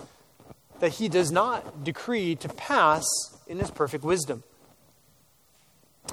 that 0.79 0.93
He 0.93 1.09
does 1.09 1.31
not 1.31 1.83
decree 1.83 2.35
to 2.35 2.49
pass 2.49 3.03
in 3.47 3.59
his 3.59 3.71
perfect 3.71 4.03
wisdom. 4.03 4.43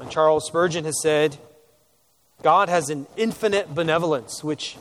And 0.00 0.10
Charles 0.10 0.46
Spurgeon 0.46 0.84
has 0.84 1.00
said, 1.02 1.36
God 2.42 2.68
has 2.68 2.90
an 2.90 3.06
infinite 3.16 3.74
benevolence, 3.74 4.42
which 4.42 4.76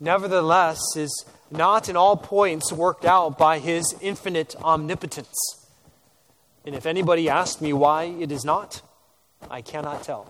nevertheless 0.00 0.80
is 0.96 1.24
not 1.50 1.88
in 1.88 1.96
all 1.96 2.16
points 2.16 2.72
worked 2.72 3.04
out 3.04 3.38
by 3.38 3.58
his 3.58 3.94
infinite 4.00 4.54
omnipotence. 4.62 5.34
And 6.66 6.74
if 6.74 6.86
anybody 6.86 7.28
asked 7.28 7.62
me 7.62 7.72
why 7.72 8.04
it 8.04 8.30
is 8.30 8.44
not, 8.44 8.82
I 9.50 9.62
cannot 9.62 10.02
tell. 10.02 10.28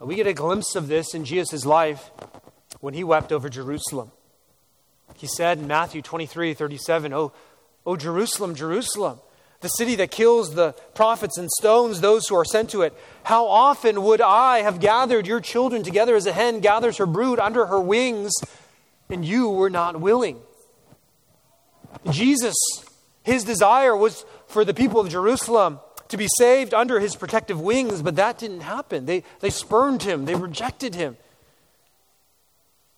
We 0.00 0.14
get 0.14 0.26
a 0.26 0.32
glimpse 0.32 0.74
of 0.74 0.88
this 0.88 1.14
in 1.14 1.24
Jesus' 1.24 1.66
life 1.66 2.10
when 2.80 2.94
he 2.94 3.04
wept 3.04 3.32
over 3.32 3.48
Jerusalem. 3.48 4.12
He 5.16 5.26
said 5.26 5.58
in 5.58 5.66
Matthew 5.66 6.02
23 6.02 6.54
37, 6.54 7.12
Oh, 7.12 7.32
oh 7.84 7.96
Jerusalem, 7.96 8.54
Jerusalem, 8.54 9.18
the 9.60 9.68
city 9.68 9.96
that 9.96 10.10
kills 10.10 10.54
the 10.54 10.72
prophets 10.94 11.36
and 11.36 11.50
stones 11.58 12.00
those 12.00 12.28
who 12.28 12.36
are 12.36 12.44
sent 12.44 12.70
to 12.70 12.82
it. 12.82 12.94
How 13.24 13.46
often 13.46 14.02
would 14.02 14.20
I 14.20 14.60
have 14.60 14.80
gathered 14.80 15.26
your 15.26 15.40
children 15.40 15.82
together 15.82 16.14
as 16.14 16.26
a 16.26 16.32
hen 16.32 16.60
gathers 16.60 16.98
her 16.98 17.06
brood 17.06 17.40
under 17.40 17.66
her 17.66 17.80
wings, 17.80 18.32
and 19.08 19.24
you 19.24 19.48
were 19.48 19.70
not 19.70 20.00
willing? 20.00 20.40
Jesus, 22.10 22.54
his 23.24 23.44
desire 23.44 23.96
was 23.96 24.24
for 24.46 24.64
the 24.64 24.74
people 24.74 25.00
of 25.00 25.08
Jerusalem 25.08 25.80
to 26.08 26.16
be 26.16 26.28
saved 26.38 26.72
under 26.72 27.00
his 27.00 27.16
protective 27.16 27.60
wings, 27.60 28.00
but 28.00 28.16
that 28.16 28.38
didn't 28.38 28.60
happen. 28.60 29.06
They, 29.06 29.24
they 29.40 29.50
spurned 29.50 30.02
him, 30.02 30.24
they 30.24 30.34
rejected 30.34 30.94
him. 30.94 31.16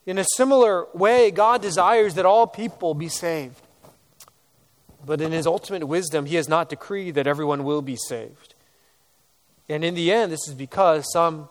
In 0.07 0.19
a 0.19 0.25
similar 0.37 0.87
way, 0.95 1.31
God 1.31 1.63
desires 1.63 2.15
that 2.15 2.27
all 2.27 2.47
people 2.47 2.95
be 2.95 3.09
saved. 3.09 3.61
But 5.05 5.21
in 5.21 5.33
his 5.33 5.47
ultimate 5.47 5.87
wisdom, 5.87 6.27
he 6.27 6.37
has 6.37 6.49
not 6.49 6.69
decreed 6.69 7.15
that 7.15 7.27
everyone 7.27 7.65
will 7.65 7.83
be 7.83 7.97
saved. 7.97 8.55
And 9.69 9.85
in 9.85 9.95
the 9.95 10.13
end, 10.13 10.33
this 10.33 10.49
is 10.49 10.55
because 10.55 11.11
some 11.13 11.49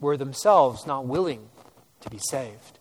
were 0.00 0.16
themselves 0.16 0.86
not 0.86 1.06
willing 1.06 1.48
to 2.00 2.10
be 2.10 2.18
saved. 2.18 2.78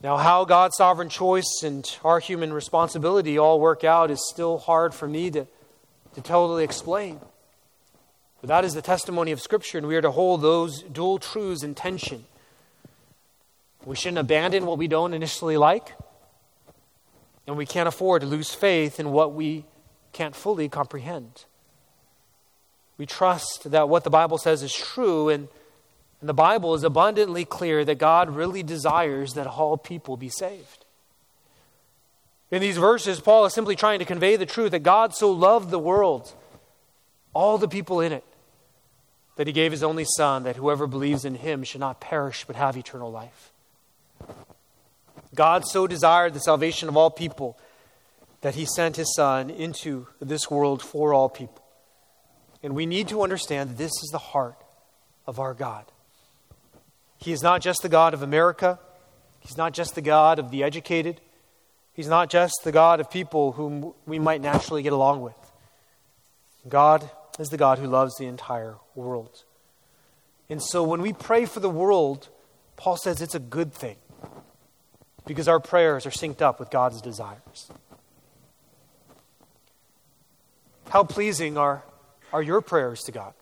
Now, 0.00 0.16
how 0.16 0.44
God's 0.44 0.76
sovereign 0.76 1.08
choice 1.08 1.62
and 1.64 1.98
our 2.04 2.20
human 2.20 2.52
responsibility 2.52 3.36
all 3.36 3.58
work 3.58 3.82
out 3.82 4.12
is 4.12 4.28
still 4.30 4.58
hard 4.58 4.94
for 4.94 5.08
me 5.08 5.30
to, 5.32 5.46
to 6.14 6.20
totally 6.20 6.62
explain. 6.62 7.18
But 8.40 8.48
that 8.48 8.64
is 8.64 8.74
the 8.74 8.82
testimony 8.82 9.32
of 9.32 9.40
Scripture, 9.40 9.78
and 9.78 9.88
we 9.88 9.96
are 9.96 10.02
to 10.02 10.12
hold 10.12 10.40
those 10.40 10.82
dual 10.82 11.18
truths 11.18 11.64
in 11.64 11.74
tension. 11.74 12.26
We 13.84 13.96
shouldn't 13.96 14.18
abandon 14.18 14.66
what 14.66 14.78
we 14.78 14.86
don't 14.86 15.14
initially 15.14 15.56
like, 15.56 15.92
and 17.48 17.56
we 17.56 17.64
can't 17.64 17.88
afford 17.88 18.20
to 18.20 18.28
lose 18.28 18.52
faith 18.52 19.00
in 19.00 19.10
what 19.10 19.32
we 19.32 19.64
can't 20.12 20.36
fully 20.36 20.68
comprehend. 20.68 21.46
We 22.98 23.06
trust 23.06 23.70
that 23.70 23.88
what 23.88 24.04
the 24.04 24.10
Bible 24.10 24.36
says 24.36 24.62
is 24.62 24.72
true, 24.72 25.30
and, 25.30 25.48
and 26.20 26.28
the 26.28 26.34
Bible 26.34 26.74
is 26.74 26.84
abundantly 26.84 27.46
clear 27.46 27.86
that 27.86 27.96
God 27.96 28.28
really 28.28 28.62
desires 28.62 29.32
that 29.32 29.46
all 29.46 29.78
people 29.78 30.18
be 30.18 30.28
saved. 30.28 30.84
In 32.50 32.60
these 32.60 32.76
verses, 32.76 33.18
Paul 33.18 33.46
is 33.46 33.54
simply 33.54 33.76
trying 33.76 34.00
to 34.00 34.04
convey 34.04 34.36
the 34.36 34.44
truth 34.44 34.72
that 34.72 34.80
God 34.80 35.14
so 35.14 35.30
loved 35.30 35.70
the 35.70 35.78
world, 35.78 36.34
all 37.32 37.56
the 37.56 37.68
people 37.68 38.00
in 38.00 38.12
it, 38.12 38.24
that 39.36 39.46
he 39.46 39.54
gave 39.54 39.72
his 39.72 39.82
only 39.82 40.04
Son, 40.04 40.42
that 40.42 40.56
whoever 40.56 40.86
believes 40.86 41.24
in 41.24 41.36
him 41.36 41.64
should 41.64 41.80
not 41.80 41.98
perish 41.98 42.44
but 42.46 42.56
have 42.56 42.76
eternal 42.76 43.10
life. 43.10 43.52
God 45.38 45.64
so 45.68 45.86
desired 45.86 46.34
the 46.34 46.40
salvation 46.40 46.88
of 46.88 46.96
all 46.96 47.10
people 47.10 47.56
that 48.40 48.56
he 48.56 48.66
sent 48.66 48.96
his 48.96 49.14
Son 49.14 49.50
into 49.50 50.08
this 50.20 50.50
world 50.50 50.82
for 50.82 51.14
all 51.14 51.28
people. 51.28 51.62
And 52.60 52.74
we 52.74 52.86
need 52.86 53.06
to 53.06 53.22
understand 53.22 53.70
that 53.70 53.78
this 53.78 53.92
is 54.02 54.08
the 54.10 54.18
heart 54.18 54.56
of 55.28 55.38
our 55.38 55.54
God. 55.54 55.84
He 57.18 57.30
is 57.30 57.40
not 57.40 57.60
just 57.60 57.82
the 57.82 57.88
God 57.88 58.14
of 58.14 58.22
America, 58.22 58.80
He's 59.38 59.56
not 59.56 59.74
just 59.74 59.94
the 59.94 60.00
God 60.00 60.40
of 60.40 60.50
the 60.50 60.64
educated, 60.64 61.20
He's 61.92 62.08
not 62.08 62.30
just 62.30 62.56
the 62.64 62.72
God 62.72 62.98
of 62.98 63.08
people 63.08 63.52
whom 63.52 63.94
we 64.06 64.18
might 64.18 64.40
naturally 64.40 64.82
get 64.82 64.92
along 64.92 65.20
with. 65.20 65.52
God 66.68 67.08
is 67.38 67.50
the 67.50 67.56
God 67.56 67.78
who 67.78 67.86
loves 67.86 68.16
the 68.16 68.26
entire 68.26 68.74
world. 68.96 69.44
And 70.50 70.60
so 70.60 70.82
when 70.82 71.00
we 71.00 71.12
pray 71.12 71.44
for 71.44 71.60
the 71.60 71.70
world, 71.70 72.28
Paul 72.74 72.96
says 72.96 73.22
it's 73.22 73.36
a 73.36 73.38
good 73.56 73.72
thing 73.72 73.98
because 75.28 75.46
our 75.46 75.60
prayers 75.60 76.06
are 76.06 76.10
synced 76.10 76.40
up 76.40 76.58
with 76.58 76.70
God's 76.70 77.02
desires. 77.02 77.70
How 80.88 81.04
pleasing 81.04 81.58
are, 81.58 81.84
are 82.32 82.42
your 82.42 82.62
prayers 82.62 83.02
to 83.02 83.12
God? 83.12 83.34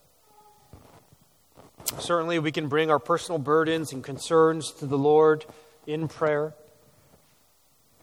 Certainly, 2.01 2.41
we 2.41 2.51
can 2.51 2.67
bring 2.67 2.91
our 2.91 2.99
personal 2.99 3.39
burdens 3.39 3.93
and 3.93 4.03
concerns 4.03 4.73
to 4.81 4.87
the 4.87 4.99
Lord 4.99 5.47
in 5.87 6.09
prayer. 6.09 6.55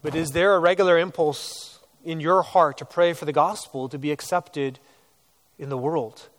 But 0.02 0.14
is 0.14 0.30
there 0.30 0.54
a 0.54 0.58
regular 0.58 0.98
impulse 0.98 1.78
in 2.02 2.20
your 2.20 2.40
heart 2.40 2.78
to 2.78 2.86
pray 2.86 3.12
for 3.12 3.26
the 3.26 3.32
gospel 3.34 3.90
to 3.90 3.98
be 3.98 4.10
accepted 4.10 4.78
in 5.58 5.68
the 5.68 5.76
world? 5.76 6.30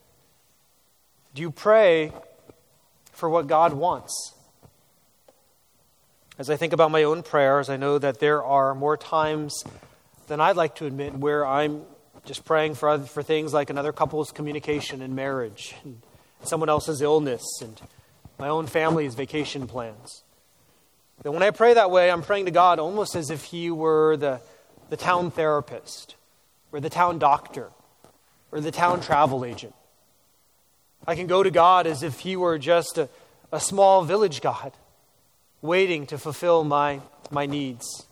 Do 1.36 1.44
you 1.44 1.52
pray 1.52 2.12
for 3.12 3.30
what 3.30 3.46
God 3.46 3.74
wants? 3.74 4.34
As 6.38 6.50
I 6.50 6.58
think 6.58 6.74
about 6.74 6.92
my 6.92 7.04
own 7.04 7.24
prayers, 7.24 7.70
I 7.70 7.78
know 7.78 7.98
that 7.98 8.20
there 8.20 8.44
are 8.44 8.76
more 8.76 8.98
times 8.98 9.64
than 10.28 10.42
I'd 10.42 10.58
like 10.58 10.76
to 10.76 10.86
admit 10.86 11.14
where 11.14 11.48
I'm 11.48 11.84
just 12.26 12.44
praying 12.44 12.76
for, 12.76 12.90
other, 12.90 13.06
for 13.06 13.24
things 13.24 13.54
like 13.54 13.70
another 13.70 13.94
couple's 13.94 14.34
communication 14.34 15.02
and 15.02 15.16
marriage, 15.16 15.76
and 15.86 16.02
someone 16.44 16.68
else's 16.68 17.02
illness, 17.02 17.42
and 17.62 17.80
my 18.38 18.50
own 18.50 18.68
family's 18.68 19.16
vacation 19.16 19.66
plans. 19.66 20.24
And 21.24 21.34
when 21.34 21.42
I 21.42 21.52
pray 21.52 21.74
that 21.74 21.90
way, 21.90 22.12
I'm 22.12 22.22
praying 22.22 22.46
to 22.46 22.52
God 22.52 22.80
almost 22.80 23.16
as 23.16 23.30
if 23.30 23.46
He 23.46 23.72
were 23.72 24.18
the, 24.18 24.42
the 24.90 24.98
town 24.98 25.32
therapist, 25.32 26.16
or 26.74 26.82
the 26.82 26.90
town 26.90 27.18
doctor, 27.18 27.70
or 28.52 28.60
the 28.60 28.72
town 28.72 29.00
travel 29.00 29.46
agent. 29.46 29.74
I 31.08 31.16
can 31.16 31.28
go 31.28 31.44
to 31.44 31.52
God 31.52 31.88
as 31.88 32.04
if 32.04 32.20
He 32.20 32.36
were 32.36 32.58
just 32.58 32.98
a, 32.98 33.08
a 33.54 33.62
small 33.62 34.04
village 34.04 34.42
God 34.42 34.74
waiting 35.62 36.06
to 36.08 36.18
fulfill 36.18 36.64
my, 36.64 37.02
my 37.32 37.46
needs. 37.46 38.06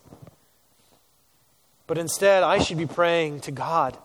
But 1.87 1.97
instead, 1.97 2.43
I 2.43 2.59
should 2.59 2.77
be 2.77 2.85
praying 2.85 3.41
to 3.41 3.51
God 3.51 3.97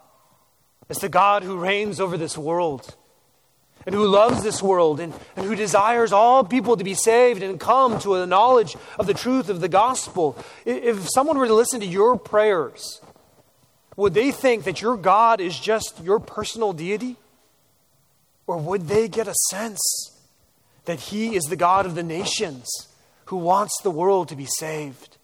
as 0.89 0.99
the 0.99 1.09
God 1.09 1.43
who 1.43 1.59
reigns 1.59 2.01
over 2.01 2.17
this 2.17 2.37
world 2.37 2.95
and 3.87 3.95
who 3.95 4.07
loves 4.07 4.43
this 4.43 4.63
world 4.63 5.01
and, 5.01 5.15
and 5.37 5.47
who 5.47 5.55
desires 5.55 6.13
all 6.13 6.45
people 6.45 6.77
to 6.77 6.85
be 6.85 6.95
saved 6.95 7.43
and 7.43 7.61
come 7.61 7.99
to 8.01 8.17
a 8.17 8.27
knowledge 8.27 8.77
of 8.99 9.07
the 9.07 9.15
truth 9.15 9.49
of 9.49 9.61
the 9.61 9.69
gospel. 9.69 10.37
If 10.65 11.09
someone 11.09 11.39
were 11.39 11.47
to 11.47 11.55
listen 11.55 11.81
to 11.81 11.87
your 11.87 12.19
prayers, 12.19 13.01
would 13.97 14.15
they 14.15 14.31
think 14.31 14.65
that 14.65 14.83
your 14.83 14.97
God 14.97 15.41
is 15.41 15.59
just 15.59 16.03
your 16.03 16.19
personal 16.19 16.73
deity? 16.73 17.17
Or 18.47 18.57
would 18.59 18.89
they 18.89 19.09
get 19.09 19.29
a 19.29 19.35
sense 19.51 19.81
that 20.87 21.01
He 21.01 21.37
is 21.37 21.45
the 21.45 21.57
God 21.57 21.87
of 21.87 21.95
the 21.95 22.03
nations? 22.03 22.88
Who 23.29 23.37
wants 23.37 23.79
the 23.83 23.91
world 23.91 24.31
to 24.31 24.37
be 24.37 24.47
saved. 24.47 25.19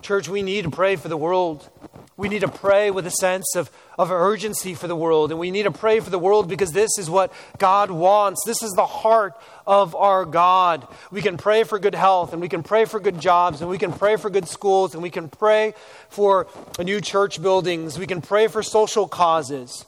Church, 0.00 0.26
we 0.26 0.40
need 0.40 0.64
to 0.64 0.70
pray 0.70 0.96
for 0.96 1.08
the 1.08 1.18
world. 1.18 1.68
We 2.16 2.30
need 2.30 2.40
to 2.40 2.48
pray 2.48 2.90
with 2.90 3.06
a 3.06 3.10
sense 3.10 3.54
of, 3.56 3.70
of 3.98 4.10
urgency 4.10 4.72
for 4.72 4.88
the 4.88 4.96
world. 4.96 5.30
And 5.30 5.38
we 5.38 5.50
need 5.50 5.64
to 5.64 5.70
pray 5.70 6.00
for 6.00 6.08
the 6.08 6.18
world 6.18 6.48
because 6.48 6.72
this 6.72 6.98
is 6.98 7.10
what 7.10 7.30
God 7.58 7.90
wants. 7.90 8.42
This 8.46 8.62
is 8.62 8.72
the 8.72 8.86
heart 8.86 9.34
of 9.66 9.94
our 9.94 10.24
God. 10.24 10.88
We 11.10 11.20
can 11.20 11.36
pray 11.36 11.62
for 11.62 11.78
good 11.78 11.94
health, 11.94 12.32
and 12.32 12.40
we 12.40 12.48
can 12.48 12.62
pray 12.62 12.86
for 12.86 13.00
good 13.00 13.20
jobs, 13.20 13.60
and 13.60 13.68
we 13.68 13.76
can 13.76 13.92
pray 13.92 14.16
for 14.16 14.30
good 14.30 14.48
schools, 14.48 14.94
and 14.94 15.02
we 15.02 15.10
can 15.10 15.28
pray 15.28 15.74
for 16.08 16.46
new 16.78 17.02
church 17.02 17.42
buildings. 17.42 17.98
We 17.98 18.06
can 18.06 18.22
pray 18.22 18.48
for 18.48 18.62
social 18.62 19.08
causes. 19.08 19.84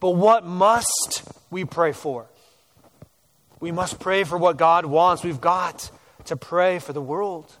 But 0.00 0.10
what 0.10 0.44
must 0.44 1.22
we 1.48 1.64
pray 1.64 1.92
for? 1.92 2.26
We 3.60 3.70
must 3.72 4.00
pray 4.00 4.24
for 4.24 4.38
what 4.38 4.56
God 4.56 4.86
wants. 4.86 5.22
We've 5.22 5.40
got 5.40 5.90
to 6.24 6.36
pray 6.36 6.78
for 6.78 6.92
the 6.92 7.02
world. 7.02 7.52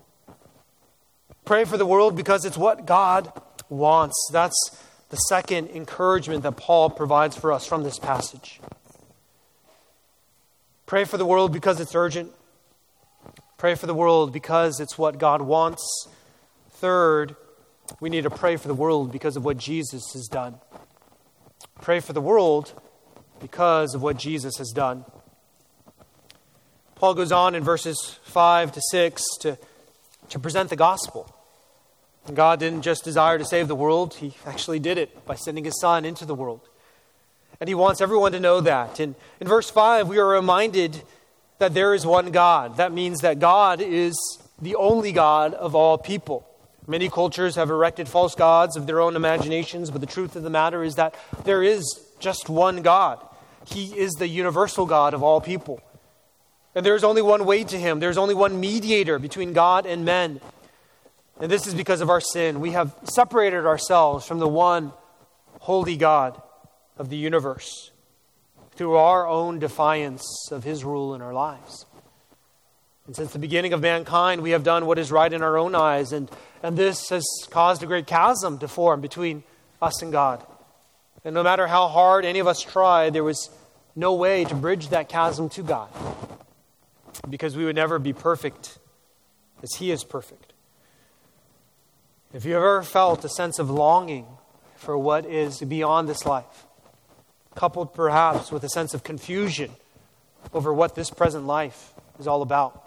Pray 1.44 1.64
for 1.64 1.76
the 1.76 1.86
world 1.86 2.16
because 2.16 2.44
it's 2.44 2.56
what 2.56 2.86
God 2.86 3.30
wants. 3.68 4.16
That's 4.32 4.56
the 5.10 5.16
second 5.16 5.68
encouragement 5.70 6.42
that 6.44 6.56
Paul 6.56 6.88
provides 6.90 7.36
for 7.36 7.52
us 7.52 7.66
from 7.66 7.82
this 7.82 7.98
passage. 7.98 8.60
Pray 10.86 11.04
for 11.04 11.18
the 11.18 11.26
world 11.26 11.52
because 11.52 11.80
it's 11.80 11.94
urgent. 11.94 12.32
Pray 13.58 13.74
for 13.74 13.86
the 13.86 13.94
world 13.94 14.32
because 14.32 14.80
it's 14.80 14.96
what 14.96 15.18
God 15.18 15.42
wants. 15.42 16.08
Third, 16.70 17.36
we 18.00 18.08
need 18.08 18.24
to 18.24 18.30
pray 18.30 18.56
for 18.56 18.68
the 18.68 18.74
world 18.74 19.12
because 19.12 19.36
of 19.36 19.44
what 19.44 19.58
Jesus 19.58 20.12
has 20.14 20.28
done. 20.28 20.60
Pray 21.80 22.00
for 22.00 22.12
the 22.12 22.20
world 22.20 22.72
because 23.40 23.94
of 23.94 24.02
what 24.02 24.16
Jesus 24.16 24.56
has 24.58 24.70
done. 24.70 25.04
Paul 27.00 27.14
goes 27.14 27.32
on 27.32 27.54
in 27.54 27.64
verses 27.64 28.18
5 28.24 28.72
to 28.72 28.80
6 28.90 29.22
to, 29.40 29.58
to 30.28 30.38
present 30.38 30.68
the 30.68 30.76
gospel. 30.76 31.34
And 32.26 32.36
God 32.36 32.60
didn't 32.60 32.82
just 32.82 33.04
desire 33.04 33.38
to 33.38 33.44
save 33.46 33.68
the 33.68 33.74
world, 33.74 34.12
He 34.16 34.34
actually 34.44 34.80
did 34.80 34.98
it 34.98 35.24
by 35.24 35.34
sending 35.34 35.64
His 35.64 35.80
Son 35.80 36.04
into 36.04 36.26
the 36.26 36.34
world. 36.34 36.60
And 37.58 37.68
He 37.68 37.74
wants 37.74 38.02
everyone 38.02 38.32
to 38.32 38.40
know 38.40 38.60
that. 38.60 39.00
In, 39.00 39.14
in 39.40 39.48
verse 39.48 39.70
5, 39.70 40.08
we 40.08 40.18
are 40.18 40.28
reminded 40.28 41.02
that 41.56 41.72
there 41.72 41.94
is 41.94 42.04
one 42.04 42.32
God. 42.32 42.76
That 42.76 42.92
means 42.92 43.20
that 43.20 43.38
God 43.38 43.80
is 43.80 44.14
the 44.60 44.74
only 44.74 45.12
God 45.12 45.54
of 45.54 45.74
all 45.74 45.96
people. 45.96 46.46
Many 46.86 47.08
cultures 47.08 47.54
have 47.54 47.70
erected 47.70 48.08
false 48.10 48.34
gods 48.34 48.76
of 48.76 48.86
their 48.86 49.00
own 49.00 49.16
imaginations, 49.16 49.90
but 49.90 50.02
the 50.02 50.06
truth 50.06 50.36
of 50.36 50.42
the 50.42 50.50
matter 50.50 50.84
is 50.84 50.96
that 50.96 51.14
there 51.44 51.62
is 51.62 51.82
just 52.18 52.50
one 52.50 52.82
God. 52.82 53.26
He 53.66 53.86
is 53.86 54.12
the 54.18 54.28
universal 54.28 54.84
God 54.84 55.14
of 55.14 55.22
all 55.22 55.40
people. 55.40 55.80
And 56.74 56.86
there 56.86 56.94
is 56.94 57.04
only 57.04 57.22
one 57.22 57.44
way 57.46 57.64
to 57.64 57.78
Him, 57.78 58.00
there's 58.00 58.18
only 58.18 58.34
one 58.34 58.60
mediator 58.60 59.18
between 59.18 59.52
God 59.52 59.86
and 59.86 60.04
men. 60.04 60.40
And 61.40 61.50
this 61.50 61.66
is 61.66 61.74
because 61.74 62.00
of 62.00 62.10
our 62.10 62.20
sin. 62.20 62.60
We 62.60 62.72
have 62.72 62.94
separated 63.04 63.64
ourselves 63.66 64.26
from 64.26 64.38
the 64.38 64.48
one 64.48 64.92
holy 65.60 65.96
God 65.96 66.40
of 66.98 67.08
the 67.08 67.16
universe 67.16 67.90
through 68.72 68.96
our 68.96 69.26
own 69.26 69.58
defiance 69.58 70.48
of 70.52 70.64
His 70.64 70.84
rule 70.84 71.14
in 71.14 71.22
our 71.22 71.32
lives. 71.32 71.86
And 73.06 73.16
since 73.16 73.32
the 73.32 73.38
beginning 73.38 73.72
of 73.72 73.80
mankind, 73.80 74.42
we 74.42 74.50
have 74.50 74.62
done 74.62 74.86
what 74.86 74.98
is 74.98 75.10
right 75.10 75.32
in 75.32 75.42
our 75.42 75.58
own 75.58 75.74
eyes, 75.74 76.12
and, 76.12 76.30
and 76.62 76.76
this 76.76 77.08
has 77.08 77.24
caused 77.50 77.82
a 77.82 77.86
great 77.86 78.06
chasm 78.06 78.58
to 78.58 78.68
form 78.68 79.00
between 79.00 79.42
us 79.82 80.02
and 80.02 80.12
God. 80.12 80.46
And 81.24 81.34
no 81.34 81.42
matter 81.42 81.66
how 81.66 81.88
hard 81.88 82.24
any 82.24 82.38
of 82.38 82.46
us 82.46 82.62
tried, 82.62 83.14
there 83.14 83.24
was 83.24 83.50
no 83.96 84.14
way 84.14 84.44
to 84.44 84.54
bridge 84.54 84.90
that 84.90 85.08
chasm 85.08 85.48
to 85.50 85.62
God 85.62 85.88
because 87.28 87.56
we 87.56 87.64
would 87.64 87.76
never 87.76 87.98
be 87.98 88.12
perfect 88.12 88.78
as 89.62 89.74
He 89.74 89.90
is 89.90 90.04
perfect. 90.04 90.52
If 92.32 92.44
you 92.44 92.56
ever 92.56 92.82
felt 92.82 93.24
a 93.24 93.28
sense 93.28 93.58
of 93.58 93.70
longing 93.70 94.26
for 94.76 94.96
what 94.96 95.26
is 95.26 95.60
beyond 95.60 96.08
this 96.08 96.24
life, 96.24 96.66
coupled 97.54 97.92
perhaps 97.92 98.52
with 98.52 98.62
a 98.64 98.68
sense 98.68 98.94
of 98.94 99.02
confusion 99.02 99.70
over 100.54 100.72
what 100.72 100.94
this 100.94 101.10
present 101.10 101.46
life 101.46 101.92
is 102.18 102.26
all 102.26 102.42
about, 102.42 102.84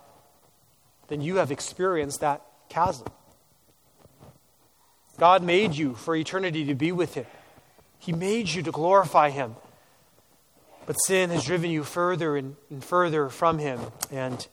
then 1.09 1.21
you 1.21 1.35
have 1.35 1.51
experienced 1.51 2.21
that 2.21 2.41
chasm. 2.69 3.07
God 5.17 5.43
made 5.43 5.75
you 5.75 5.93
for 5.93 6.15
eternity 6.15 6.65
to 6.65 6.73
be 6.73 6.91
with 6.91 7.13
Him. 7.13 7.25
He 7.99 8.11
made 8.11 8.49
you 8.49 8.63
to 8.63 8.71
glorify 8.71 9.29
Him. 9.29 9.55
But 10.85 10.95
sin 10.95 11.29
has 11.29 11.45
driven 11.45 11.71
you 11.71 11.83
further 11.83 12.35
and, 12.35 12.55
and 12.69 12.83
further 12.83 13.29
from 13.29 13.57
Him 13.57 13.79
and 14.11 14.45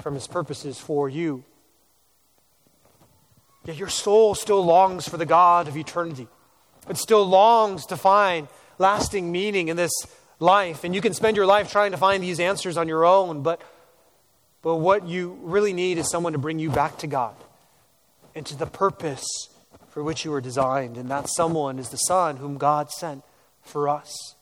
from 0.00 0.14
His 0.14 0.26
purposes 0.26 0.78
for 0.78 1.08
you. 1.08 1.44
Yet 3.64 3.76
your 3.76 3.88
soul 3.88 4.34
still 4.34 4.64
longs 4.64 5.08
for 5.08 5.16
the 5.16 5.26
God 5.26 5.68
of 5.68 5.76
eternity. 5.76 6.26
It 6.88 6.96
still 6.96 7.24
longs 7.24 7.86
to 7.86 7.96
find 7.96 8.48
lasting 8.78 9.30
meaning 9.30 9.68
in 9.68 9.76
this 9.76 9.92
life. 10.40 10.84
And 10.84 10.94
you 10.94 11.00
can 11.00 11.14
spend 11.14 11.36
your 11.36 11.46
life 11.46 11.70
trying 11.70 11.92
to 11.92 11.96
find 11.96 12.22
these 12.22 12.40
answers 12.40 12.76
on 12.76 12.88
your 12.88 13.04
own, 13.04 13.42
but, 13.42 13.62
but 14.62 14.76
what 14.76 15.06
you 15.06 15.38
really 15.42 15.72
need 15.72 15.98
is 15.98 16.10
someone 16.10 16.32
to 16.32 16.38
bring 16.38 16.58
you 16.58 16.70
back 16.70 16.98
to 16.98 17.06
God 17.06 17.36
and 18.34 18.44
to 18.46 18.56
the 18.56 18.66
purpose 18.66 19.24
for 19.90 20.02
which 20.02 20.24
you 20.24 20.32
were 20.32 20.40
designed. 20.40 20.96
And 20.96 21.08
that 21.10 21.28
someone 21.28 21.78
is 21.78 21.90
the 21.90 21.96
Son 21.96 22.38
whom 22.38 22.58
God 22.58 22.90
sent 22.90 23.22
for 23.62 23.88
us. 23.88 24.34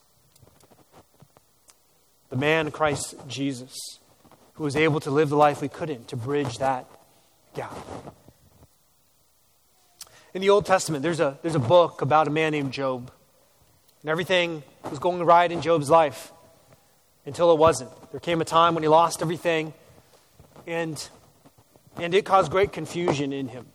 The 2.30 2.36
man, 2.36 2.70
Christ 2.70 3.14
Jesus, 3.28 3.76
who 4.54 4.64
was 4.64 4.76
able 4.76 5.00
to 5.00 5.10
live 5.10 5.28
the 5.28 5.36
life 5.36 5.60
we 5.60 5.68
couldn't, 5.68 6.08
to 6.08 6.16
bridge 6.16 6.58
that 6.58 6.86
gap. 7.54 7.76
In 10.32 10.40
the 10.40 10.50
Old 10.50 10.64
Testament, 10.64 11.02
there's 11.02 11.18
a, 11.18 11.38
there's 11.42 11.56
a 11.56 11.60
book 11.60 12.02
about 12.02 12.28
a 12.28 12.30
man 12.30 12.52
named 12.52 12.72
Job. 12.72 13.10
And 14.02 14.10
everything 14.10 14.62
was 14.88 14.98
going 14.98 15.22
right 15.22 15.50
in 15.50 15.60
Job's 15.60 15.90
life 15.90 16.32
until 17.26 17.52
it 17.52 17.58
wasn't. 17.58 17.90
There 18.12 18.20
came 18.20 18.40
a 18.40 18.44
time 18.44 18.74
when 18.74 18.82
he 18.82 18.88
lost 18.88 19.22
everything, 19.22 19.74
and, 20.66 21.08
and 21.96 22.14
it 22.14 22.24
caused 22.24 22.50
great 22.50 22.72
confusion 22.72 23.32
in 23.32 23.48
him. 23.48 23.66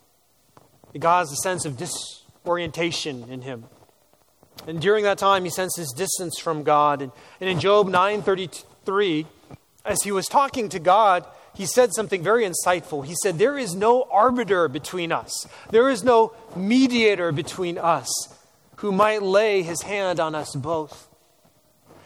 It 0.93 1.01
caused 1.01 1.33
a 1.33 1.35
sense 1.35 1.65
of 1.65 1.77
disorientation 1.77 3.29
in 3.29 3.41
him. 3.41 3.65
And 4.67 4.81
during 4.81 5.03
that 5.03 5.17
time, 5.17 5.43
he 5.43 5.51
senses 5.51 5.93
distance 5.95 6.39
from 6.39 6.63
God. 6.63 7.01
And, 7.01 7.11
and 7.39 7.49
in 7.49 7.59
Job 7.59 7.87
9.33, 7.87 9.25
as 9.83 10.01
he 10.03 10.11
was 10.11 10.27
talking 10.27 10.69
to 10.69 10.79
God, 10.79 11.25
he 11.53 11.65
said 11.65 11.93
something 11.93 12.23
very 12.23 12.45
insightful. 12.45 13.05
He 13.05 13.15
said, 13.21 13.37
There 13.37 13.57
is 13.57 13.75
no 13.75 14.03
arbiter 14.11 14.67
between 14.67 15.11
us, 15.11 15.47
there 15.71 15.89
is 15.89 16.03
no 16.03 16.33
mediator 16.55 17.31
between 17.31 17.77
us 17.77 18.09
who 18.77 18.91
might 18.91 19.21
lay 19.21 19.61
his 19.61 19.83
hand 19.83 20.19
on 20.19 20.35
us 20.35 20.53
both. 20.55 21.07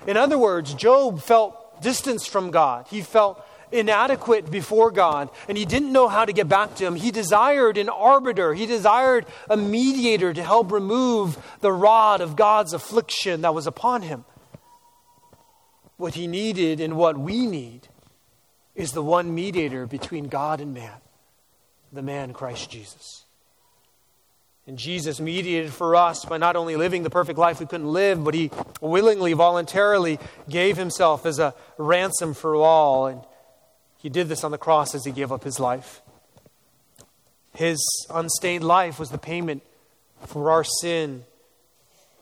In 0.05 0.17
other 0.17 0.38
words, 0.38 0.73
Job 0.73 1.21
felt 1.21 1.81
distance 1.81 2.25
from 2.25 2.51
God. 2.51 2.88
He 2.89 3.01
felt 3.01 3.43
inadequate 3.71 4.49
before 4.49 4.91
God, 4.91 5.29
and 5.47 5.58
he 5.58 5.65
didn't 5.65 5.91
know 5.91 6.08
how 6.08 6.25
to 6.25 6.34
get 6.34 6.47
back 6.47 6.75
to 6.75 6.86
Him. 6.86 6.95
He 6.95 7.12
desired 7.12 7.77
an 7.77 7.89
arbiter, 7.89 8.53
he 8.53 8.65
desired 8.65 9.25
a 9.49 9.58
mediator 9.58 10.34
to 10.34 10.43
help 10.43 10.71
remove 10.71 11.38
the 11.62 11.71
rod 11.71 12.21
of 12.21 12.36
God's 12.36 12.73
affliction 12.73 13.41
that 13.41 13.53
was 13.53 13.67
upon 13.67 14.01
him. 14.01 14.25
What 15.97 16.15
he 16.15 16.27
needed 16.27 16.79
and 16.79 16.95
what 16.95 17.17
we 17.17 17.45
need 17.45 17.88
is 18.75 18.93
the 18.93 19.03
one 19.03 19.36
mediator 19.36 19.86
between 19.86 20.29
God 20.29 20.62
and 20.62 20.73
man, 20.73 21.01
the 21.91 22.01
man 22.01 22.34
Christ 22.34 22.69
Jesus. 22.69 23.25
And 24.65 24.77
Jesus 24.77 25.19
mediated 25.19 25.73
for 25.73 25.95
us 25.95 26.25
by 26.25 26.38
not 26.38 26.55
only 26.55 26.75
living 26.75 27.01
the 27.01 27.10
perfect 27.10 27.39
life 27.39 27.60
we 27.60 27.65
couldn't 27.65 27.91
live, 27.91 28.23
but 28.23 28.36
he 28.36 28.51
willingly, 28.82 29.34
voluntarily 29.34 30.19
gave 30.47 30.77
himself 30.77 31.25
as 31.25 31.39
a 31.39 31.55
ransom 31.77 32.36
for 32.36 32.55
all. 32.55 33.08
And 33.08 33.21
he 33.99 34.09
did 34.09 34.27
this 34.27 34.43
on 34.43 34.51
the 34.51 34.57
cross 34.57 34.95
as 34.95 35.05
he 35.05 35.12
gave 35.12 35.31
up 35.31 35.43
his 35.43 35.59
life. 35.59 36.01
His 37.53 37.79
unstained 38.09 38.63
life 38.63 38.99
was 38.99 39.09
the 39.09 39.17
payment 39.17 39.62
for 40.25 40.49
our 40.51 40.63
sin 40.63 41.23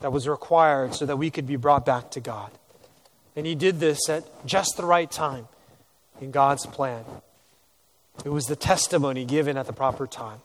that 0.01 0.11
was 0.11 0.27
required 0.27 0.93
so 0.93 1.05
that 1.05 1.17
we 1.17 1.29
could 1.29 1.47
be 1.47 1.55
brought 1.55 1.85
back 1.85 2.11
to 2.11 2.19
God. 2.19 2.51
And 3.35 3.45
he 3.45 3.55
did 3.55 3.79
this 3.79 4.09
at 4.09 4.23
just 4.45 4.77
the 4.77 4.85
right 4.85 5.09
time 5.09 5.47
in 6.19 6.31
God's 6.31 6.65
plan. 6.65 7.05
It 8.25 8.29
was 8.29 8.45
the 8.45 8.55
testimony 8.55 9.25
given 9.25 9.57
at 9.57 9.67
the 9.67 9.73
proper 9.73 10.07
time. 10.07 10.39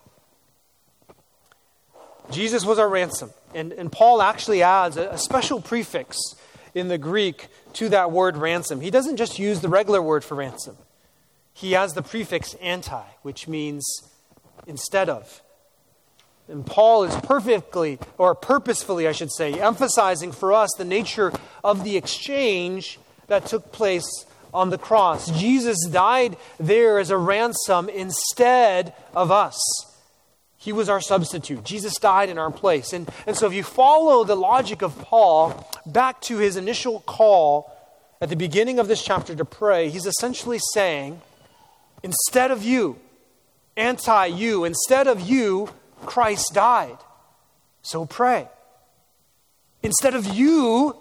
Jesus 2.31 2.65
was 2.65 2.79
our 2.79 2.89
ransom. 2.89 3.31
And, 3.55 3.73
and 3.73 3.91
Paul 3.91 4.23
actually 4.23 4.63
adds 4.63 4.97
a, 4.97 5.09
a 5.09 5.19
special 5.19 5.61
prefix 5.61 6.19
in 6.75 6.89
the 6.89 6.99
Greek 6.99 7.49
to 7.75 7.89
that 7.91 8.11
word 8.11 8.37
ransom. 8.37 8.81
He 8.81 8.91
doesn't 8.91 9.17
just 9.17 9.39
use 9.39 9.61
the 9.61 9.69
regular 9.69 10.01
word 10.01 10.25
for 10.25 10.35
ransom, 10.35 10.77
he 11.53 11.73
has 11.73 11.93
the 11.93 12.03
prefix 12.03 12.55
anti, 12.55 13.03
which 13.23 13.47
means 13.47 13.85
instead 14.67 15.09
of. 15.09 15.43
And 16.49 16.67
Paul 16.67 17.05
is 17.05 17.15
perfectly, 17.17 17.99
or 18.19 18.35
purposefully, 18.35 19.07
I 19.07 19.13
should 19.13 19.33
say, 19.33 19.61
emphasizing 19.61 20.33
for 20.33 20.53
us 20.53 20.71
the 20.77 20.85
nature 20.85 21.33
of 21.63 21.85
the 21.85 21.97
exchange 21.97 22.99
that 23.29 23.47
took 23.47 23.73
place 23.73 24.27
on 24.53 24.71
the 24.71 24.79
cross. 24.79 25.31
Jesus 25.31 25.79
died 25.91 26.37
there 26.59 26.99
as 26.99 27.11
a 27.11 27.17
ransom 27.17 27.89
instead 27.89 28.93
of 29.15 29.31
us. 29.31 29.59
He 30.57 30.73
was 30.73 30.89
our 30.89 31.01
substitute. 31.01 31.65
Jesus 31.65 31.95
died 31.95 32.29
in 32.29 32.39
our 32.39 32.51
place. 32.51 32.93
And, 32.93 33.11
and 33.27 33.37
so, 33.37 33.47
if 33.47 33.53
you 33.53 33.65
follow 33.65 34.23
the 34.23 34.37
logic 34.37 34.83
of 34.83 34.97
Paul 34.99 35.69
back 35.87 36.21
to 36.23 36.39
his 36.39 36.57
initial 36.57 37.01
call 37.01 37.77
at 38.21 38.29
the 38.29 38.37
beginning 38.37 38.79
of 38.79 38.87
this 38.87 39.03
chapter 39.03 39.35
to 39.35 39.45
pray, 39.45 39.89
he's 39.89 40.07
essentially 40.07 40.61
saying, 40.73 41.21
instead 42.03 42.51
of 42.51 42.63
you, 42.63 42.99
anti 43.77 44.27
you, 44.27 44.65
instead 44.65 45.07
of 45.07 45.21
you, 45.21 45.71
Christ 46.05 46.53
died. 46.55 46.99
So 47.83 48.07
pray. 48.07 48.49
Instead 49.83 50.15
of 50.15 50.27
you, 50.27 50.97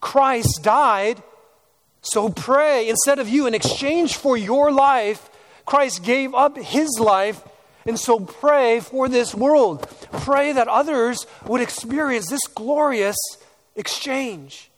Christ 0.00 0.60
died. 0.62 1.22
So 2.00 2.30
pray. 2.30 2.88
Instead 2.88 3.18
of 3.18 3.28
you, 3.28 3.46
in 3.46 3.54
exchange 3.54 4.16
for 4.16 4.36
your 4.36 4.72
life, 4.72 5.28
Christ 5.66 6.02
gave 6.02 6.34
up 6.34 6.56
his 6.56 6.98
life 6.98 7.42
and 7.88 7.98
so 7.98 8.20
pray 8.20 8.80
for 8.80 9.08
this 9.08 9.34
world. 9.34 9.88
Pray 10.12 10.52
that 10.52 10.68
others 10.68 11.26
would 11.46 11.62
experience 11.62 12.28
this 12.28 12.46
glorious 12.54 13.16
exchange. 13.76 14.70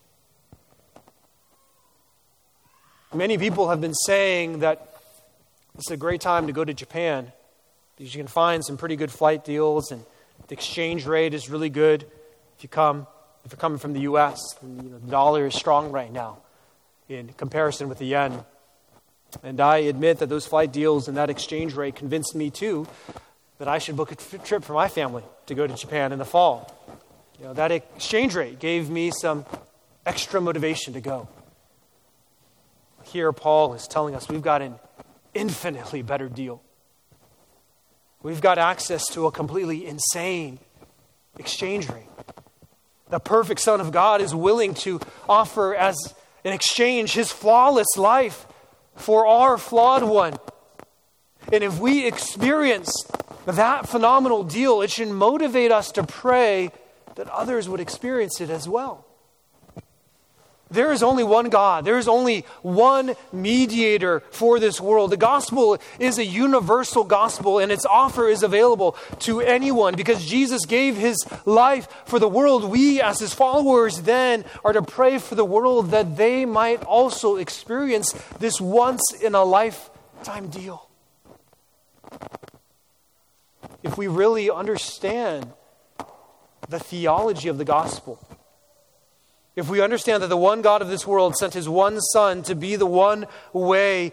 Many 3.12 3.36
people 3.36 3.68
have 3.68 3.80
been 3.80 3.94
saying 3.94 4.60
that 4.60 4.89
it's 5.80 5.90
a 5.90 5.96
great 5.96 6.20
time 6.20 6.46
to 6.46 6.52
go 6.52 6.62
to 6.62 6.74
Japan 6.74 7.32
because 7.96 8.14
you 8.14 8.18
can 8.18 8.26
find 8.26 8.62
some 8.62 8.76
pretty 8.76 8.96
good 8.96 9.10
flight 9.10 9.46
deals 9.46 9.92
and 9.92 10.04
the 10.48 10.52
exchange 10.52 11.06
rate 11.06 11.32
is 11.32 11.48
really 11.48 11.70
good 11.70 12.02
if 12.58 12.62
you 12.62 12.68
come 12.68 13.06
if 13.46 13.52
you're 13.52 13.58
coming 13.58 13.78
from 13.78 13.94
the 13.94 14.00
U.S. 14.00 14.38
The 14.60 14.98
dollar 15.08 15.46
is 15.46 15.54
strong 15.54 15.90
right 15.90 16.12
now 16.12 16.36
in 17.08 17.28
comparison 17.28 17.88
with 17.88 17.96
the 17.96 18.04
yen. 18.04 18.44
And 19.42 19.58
I 19.58 19.78
admit 19.78 20.18
that 20.18 20.28
those 20.28 20.44
flight 20.44 20.70
deals 20.70 21.08
and 21.08 21.16
that 21.16 21.30
exchange 21.30 21.72
rate 21.72 21.96
convinced 21.96 22.34
me 22.34 22.50
too 22.50 22.86
that 23.56 23.66
I 23.66 23.78
should 23.78 23.96
book 23.96 24.12
a 24.12 24.16
trip 24.16 24.64
for 24.64 24.74
my 24.74 24.88
family 24.88 25.24
to 25.46 25.54
go 25.54 25.66
to 25.66 25.74
Japan 25.74 26.12
in 26.12 26.18
the 26.18 26.26
fall. 26.26 26.76
You 27.38 27.46
know, 27.46 27.54
that 27.54 27.72
exchange 27.72 28.34
rate 28.34 28.58
gave 28.58 28.90
me 28.90 29.12
some 29.18 29.46
extra 30.04 30.42
motivation 30.42 30.92
to 30.92 31.00
go. 31.00 31.26
Here, 33.04 33.32
Paul 33.32 33.72
is 33.72 33.88
telling 33.88 34.14
us 34.14 34.28
we've 34.28 34.42
got 34.42 34.60
an 34.60 34.74
infinitely 35.34 36.02
better 36.02 36.28
deal. 36.28 36.62
We've 38.22 38.40
got 38.40 38.58
access 38.58 39.06
to 39.08 39.26
a 39.26 39.32
completely 39.32 39.86
insane 39.86 40.58
exchange 41.38 41.88
rate. 41.88 42.08
The 43.08 43.18
perfect 43.18 43.60
Son 43.60 43.80
of 43.80 43.92
God 43.92 44.20
is 44.20 44.34
willing 44.34 44.74
to 44.74 45.00
offer 45.28 45.74
as 45.74 45.96
an 46.44 46.52
exchange 46.52 47.12
his 47.12 47.32
flawless 47.32 47.96
life 47.96 48.46
for 48.94 49.26
our 49.26 49.58
flawed 49.58 50.02
one. 50.02 50.38
And 51.52 51.64
if 51.64 51.78
we 51.78 52.06
experience 52.06 52.92
that 53.46 53.88
phenomenal 53.88 54.44
deal, 54.44 54.82
it 54.82 54.90
should 54.90 55.08
motivate 55.08 55.72
us 55.72 55.90
to 55.92 56.02
pray 56.02 56.70
that 57.16 57.28
others 57.28 57.68
would 57.68 57.80
experience 57.80 58.40
it 58.40 58.50
as 58.50 58.68
well. 58.68 59.06
There 60.70 60.92
is 60.92 61.02
only 61.02 61.24
one 61.24 61.48
God. 61.48 61.84
There 61.84 61.98
is 61.98 62.06
only 62.06 62.44
one 62.62 63.14
mediator 63.32 64.20
for 64.30 64.60
this 64.60 64.80
world. 64.80 65.10
The 65.10 65.16
gospel 65.16 65.78
is 65.98 66.18
a 66.18 66.24
universal 66.24 67.02
gospel, 67.02 67.58
and 67.58 67.72
its 67.72 67.84
offer 67.84 68.28
is 68.28 68.44
available 68.44 68.96
to 69.20 69.40
anyone 69.40 69.96
because 69.96 70.24
Jesus 70.24 70.66
gave 70.66 70.96
his 70.96 71.16
life 71.44 71.88
for 72.06 72.20
the 72.20 72.28
world. 72.28 72.64
We, 72.64 73.00
as 73.00 73.18
his 73.18 73.34
followers, 73.34 74.02
then 74.02 74.44
are 74.64 74.72
to 74.72 74.82
pray 74.82 75.18
for 75.18 75.34
the 75.34 75.44
world 75.44 75.90
that 75.90 76.16
they 76.16 76.44
might 76.44 76.84
also 76.84 77.36
experience 77.36 78.12
this 78.38 78.60
once 78.60 79.02
in 79.20 79.34
a 79.34 79.42
lifetime 79.42 80.48
deal. 80.50 80.88
If 83.82 83.98
we 83.98 84.06
really 84.06 84.50
understand 84.50 85.52
the 86.68 86.78
theology 86.78 87.48
of 87.48 87.58
the 87.58 87.64
gospel, 87.64 88.20
if 89.56 89.68
we 89.68 89.80
understand 89.80 90.22
that 90.22 90.28
the 90.28 90.36
one 90.36 90.62
God 90.62 90.82
of 90.82 90.88
this 90.88 91.06
world 91.06 91.36
sent 91.36 91.54
his 91.54 91.68
one 91.68 92.00
Son 92.00 92.42
to 92.44 92.54
be 92.54 92.76
the 92.76 92.86
one 92.86 93.26
way 93.52 94.12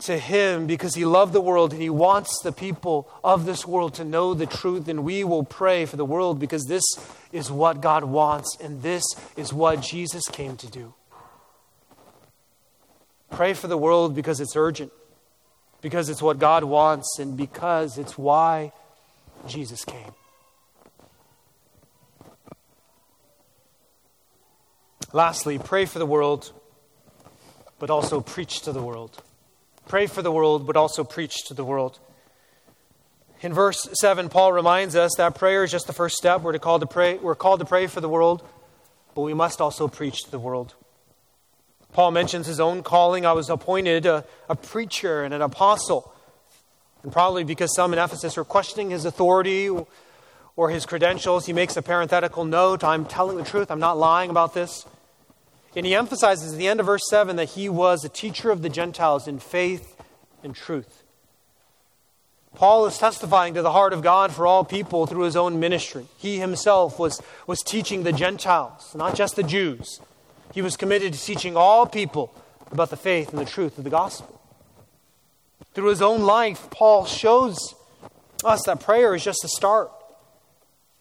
to 0.00 0.18
him 0.18 0.66
because 0.66 0.94
he 0.94 1.04
loved 1.04 1.32
the 1.32 1.40
world 1.40 1.72
and 1.72 1.80
he 1.80 1.90
wants 1.90 2.40
the 2.42 2.52
people 2.52 3.08
of 3.24 3.46
this 3.46 3.66
world 3.66 3.94
to 3.94 4.04
know 4.04 4.34
the 4.34 4.46
truth, 4.46 4.88
and 4.88 5.04
we 5.04 5.24
will 5.24 5.44
pray 5.44 5.86
for 5.86 5.96
the 5.96 6.04
world 6.04 6.38
because 6.38 6.64
this 6.66 6.84
is 7.32 7.50
what 7.50 7.80
God 7.80 8.04
wants 8.04 8.56
and 8.60 8.82
this 8.82 9.04
is 9.36 9.52
what 9.52 9.80
Jesus 9.80 10.28
came 10.28 10.56
to 10.58 10.70
do. 10.70 10.94
Pray 13.30 13.54
for 13.54 13.68
the 13.68 13.78
world 13.78 14.14
because 14.14 14.40
it's 14.40 14.54
urgent, 14.54 14.92
because 15.80 16.08
it's 16.08 16.22
what 16.22 16.38
God 16.38 16.64
wants, 16.64 17.18
and 17.18 17.36
because 17.36 17.98
it's 17.98 18.16
why 18.16 18.72
Jesus 19.48 19.84
came. 19.84 20.14
Lastly, 25.16 25.58
pray 25.58 25.86
for 25.86 25.98
the 25.98 26.04
world, 26.04 26.52
but 27.78 27.88
also 27.88 28.20
preach 28.20 28.60
to 28.60 28.72
the 28.72 28.82
world. 28.82 29.22
Pray 29.88 30.06
for 30.06 30.20
the 30.20 30.30
world, 30.30 30.66
but 30.66 30.76
also 30.76 31.04
preach 31.04 31.46
to 31.46 31.54
the 31.54 31.64
world. 31.64 31.98
In 33.40 33.54
verse 33.54 33.88
7, 33.94 34.28
Paul 34.28 34.52
reminds 34.52 34.94
us 34.94 35.12
that 35.16 35.34
prayer 35.34 35.64
is 35.64 35.70
just 35.70 35.86
the 35.86 35.94
first 35.94 36.16
step. 36.16 36.42
We're, 36.42 36.52
to 36.52 36.58
call 36.58 36.80
to 36.80 36.86
pray, 36.86 37.16
we're 37.16 37.34
called 37.34 37.60
to 37.60 37.64
pray 37.64 37.86
for 37.86 38.02
the 38.02 38.10
world, 38.10 38.46
but 39.14 39.22
we 39.22 39.32
must 39.32 39.58
also 39.58 39.88
preach 39.88 40.22
to 40.24 40.30
the 40.30 40.38
world. 40.38 40.74
Paul 41.94 42.10
mentions 42.10 42.46
his 42.46 42.60
own 42.60 42.82
calling. 42.82 43.24
I 43.24 43.32
was 43.32 43.48
appointed 43.48 44.04
a, 44.04 44.22
a 44.50 44.54
preacher 44.54 45.24
and 45.24 45.32
an 45.32 45.40
apostle. 45.40 46.12
And 47.02 47.10
probably 47.10 47.42
because 47.42 47.74
some 47.74 47.94
in 47.94 47.98
Ephesus 47.98 48.36
were 48.36 48.44
questioning 48.44 48.90
his 48.90 49.06
authority 49.06 49.70
or 50.56 50.68
his 50.68 50.84
credentials, 50.84 51.46
he 51.46 51.54
makes 51.54 51.74
a 51.74 51.80
parenthetical 51.80 52.44
note 52.44 52.84
I'm 52.84 53.06
telling 53.06 53.38
the 53.38 53.44
truth, 53.44 53.70
I'm 53.70 53.80
not 53.80 53.96
lying 53.96 54.28
about 54.28 54.52
this. 54.52 54.84
And 55.76 55.84
he 55.84 55.94
emphasizes 55.94 56.54
at 56.54 56.58
the 56.58 56.68
end 56.68 56.80
of 56.80 56.86
verse 56.86 57.02
7 57.10 57.36
that 57.36 57.50
he 57.50 57.68
was 57.68 58.02
a 58.02 58.08
teacher 58.08 58.50
of 58.50 58.62
the 58.62 58.70
Gentiles 58.70 59.28
in 59.28 59.38
faith 59.38 59.94
and 60.42 60.54
truth. 60.54 61.04
Paul 62.54 62.86
is 62.86 62.96
testifying 62.96 63.52
to 63.52 63.60
the 63.60 63.72
heart 63.72 63.92
of 63.92 64.00
God 64.00 64.32
for 64.32 64.46
all 64.46 64.64
people 64.64 65.06
through 65.06 65.24
his 65.24 65.36
own 65.36 65.60
ministry. 65.60 66.06
He 66.16 66.38
himself 66.38 66.98
was, 66.98 67.20
was 67.46 67.60
teaching 67.60 68.02
the 68.02 68.14
Gentiles, 68.14 68.94
not 68.94 69.14
just 69.14 69.36
the 69.36 69.42
Jews. 69.42 70.00
He 70.54 70.62
was 70.62 70.78
committed 70.78 71.12
to 71.12 71.20
teaching 71.20 71.58
all 71.58 71.84
people 71.84 72.32
about 72.72 72.88
the 72.88 72.96
faith 72.96 73.28
and 73.28 73.38
the 73.38 73.44
truth 73.44 73.76
of 73.76 73.84
the 73.84 73.90
gospel. 73.90 74.40
Through 75.74 75.90
his 75.90 76.00
own 76.00 76.22
life, 76.22 76.70
Paul 76.70 77.04
shows 77.04 77.74
us 78.42 78.62
that 78.64 78.80
prayer 78.80 79.14
is 79.14 79.22
just 79.22 79.44
a 79.44 79.48
start. 79.48 79.90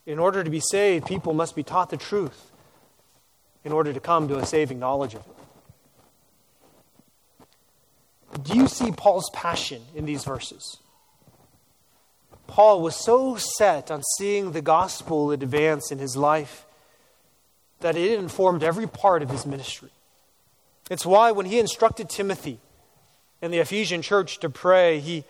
In 0.05 0.19
order 0.19 0.43
to 0.43 0.49
be 0.49 0.59
saved, 0.59 1.05
people 1.05 1.33
must 1.33 1.55
be 1.55 1.63
taught 1.63 1.89
the 1.89 1.97
truth 1.97 2.51
in 3.65 3.71
order 3.71 3.91
to 3.91 3.99
come 3.99 4.27
to 4.27 4.37
a 4.37 4.45
saving 4.45 4.79
knowledge 4.79 5.15
of 5.15 5.21
it. 5.21 5.35
Do 8.43 8.55
you 8.55 8.67
see 8.67 8.91
Paul's 8.91 9.29
passion 9.33 9.81
in 9.95 10.05
these 10.05 10.23
verses? 10.23 10.77
Paul 12.47 12.81
was 12.81 12.95
so 12.95 13.37
set 13.37 13.89
on 13.89 14.03
seeing 14.17 14.51
the 14.51 14.61
gospel 14.61 15.31
advance 15.31 15.91
in 15.91 15.97
his 15.97 16.15
life 16.15 16.65
that 17.79 17.97
it 17.97 18.19
informed 18.19 18.61
every 18.61 18.87
part 18.87 19.23
of 19.23 19.29
his 19.31 19.47
ministry. 19.47 19.89
It's 20.91 21.05
why 21.05 21.31
when 21.31 21.47
he 21.47 21.59
instructed 21.59 22.09
Timothy 22.09 22.59
in 23.41 23.49
the 23.49 23.57
Ephesian 23.57 24.03
church 24.03 24.39
to 24.39 24.49
pray, 24.49 24.99
he, 24.99 25.23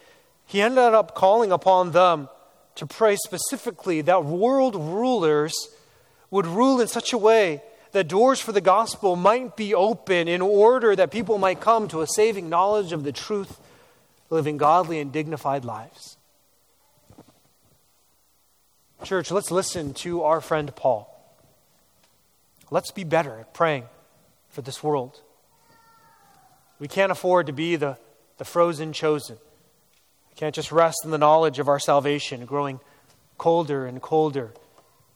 he 0.46 0.62
ended 0.62 0.94
up 0.94 1.16
calling 1.16 1.54
upon 1.54 1.92
them 1.92 2.28
to 2.76 2.86
pray 2.86 3.16
specifically 3.16 4.02
that 4.02 4.26
world 4.26 4.76
rulers 4.76 5.56
would 6.30 6.46
rule 6.46 6.82
in 6.82 6.90
such 6.90 7.14
a 7.14 7.18
way 7.18 7.62
that 7.96 8.10
doors 8.10 8.42
for 8.42 8.52
the 8.52 8.60
gospel 8.60 9.16
might 9.16 9.56
be 9.56 9.74
open 9.74 10.28
in 10.28 10.42
order 10.42 10.94
that 10.94 11.12
people 11.12 11.38
might 11.38 11.62
come 11.62 11.88
to 11.88 12.02
a 12.02 12.08
saving 12.08 12.50
knowledge 12.50 12.92
of 12.92 13.06
the 13.06 13.12
truth, 13.14 13.58
living 14.30 14.58
godly 14.58 15.00
and 15.00 15.14
dignified 15.14 15.64
lives. 15.64 16.18
Church, 19.06 19.32
let's 19.32 19.50
listen 19.50 19.94
to 19.94 20.24
our 20.24 20.42
friend 20.42 20.76
Paul. 20.76 21.10
Let's 22.70 22.92
be 22.92 23.06
better 23.06 23.40
at 23.40 23.54
praying 23.54 23.86
for 24.50 24.62
this 24.62 24.84
world. 24.84 25.22
We 26.80 26.90
can't 26.90 27.14
afford 27.14 27.48
to 27.48 27.54
be 27.54 27.78
the, 27.78 27.98
the 28.40 28.44
frozen 28.44 28.92
chosen. 28.92 29.38
We 30.32 30.36
can't 30.36 30.54
just 30.54 30.74
rest 30.74 30.98
in 31.06 31.12
the 31.12 31.18
knowledge 31.18 31.60
of 31.60 31.70
our 31.70 31.80
salvation, 31.80 32.44
growing 32.44 32.82
colder 33.38 33.86
and 33.86 34.02
colder 34.02 34.52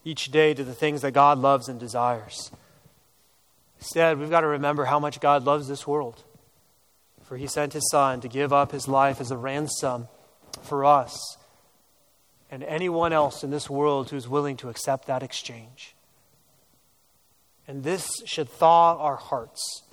each 0.05 0.32
day 0.32 0.53
to 0.53 0.63
the 0.63 0.73
things 0.73 1.01
that 1.01 1.11
God 1.11 1.39
loves 1.39 1.67
and 1.67 1.77
desires. 1.77 2.51
Instead, 3.80 4.19
we've 4.19 4.30
got 4.30 4.41
to 4.41 4.47
remember 4.47 4.86
how 4.86 4.99
much 4.99 5.19
God 5.19 5.45
loves 5.45 5.67
this 5.67 5.88
world. 5.88 6.23
For 7.23 7.38
he 7.38 7.47
sent 7.47 7.73
his 7.73 7.89
son 7.91 8.21
to 8.21 8.27
give 8.27 8.51
up 8.51 8.71
his 8.71 8.88
life 8.88 9.21
as 9.21 9.32
a 9.32 9.38
ransom 9.38 10.07
for 10.61 10.84
us 10.84 11.38
and 12.51 12.63
anyone 12.63 13.13
else 13.13 13.43
in 13.43 13.51
this 13.51 13.69
world 13.69 14.09
who's 14.09 14.27
willing 14.27 14.57
to 14.57 14.69
accept 14.69 15.07
that 15.07 15.23
exchange. 15.23 15.95
And 17.67 17.84
this 17.84 18.09
should 18.25 18.49
thaw 18.49 18.97
our 18.97 19.15
hearts 19.15 19.84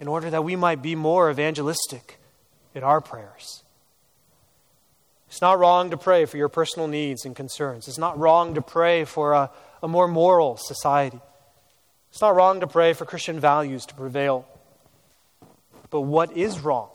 in 0.00 0.08
order 0.08 0.30
that 0.30 0.42
we 0.42 0.56
might 0.56 0.80
be 0.82 0.94
more 0.94 1.30
evangelistic 1.30 2.18
in 2.74 2.82
our 2.82 3.00
prayers. 3.00 3.62
It's 5.28 5.42
not 5.42 5.58
wrong 5.58 5.90
to 5.90 5.96
pray 5.96 6.24
for 6.24 6.36
your 6.38 6.48
personal 6.48 6.88
needs 6.88 7.24
and 7.24 7.36
concerns. 7.36 7.88
It's 7.88 7.98
not 7.98 8.18
wrong 8.18 8.54
to 8.54 8.62
pray 8.62 9.04
for 9.04 9.32
a, 9.32 9.50
a 9.82 9.88
more 9.88 10.08
moral 10.08 10.56
society. 10.56 11.20
It's 12.14 12.20
not 12.20 12.36
wrong 12.36 12.60
to 12.60 12.68
pray 12.68 12.92
for 12.92 13.04
Christian 13.04 13.40
values 13.40 13.86
to 13.86 13.94
prevail. 13.94 14.46
But 15.90 16.02
what 16.02 16.36
is 16.36 16.60
wrong? 16.60 16.90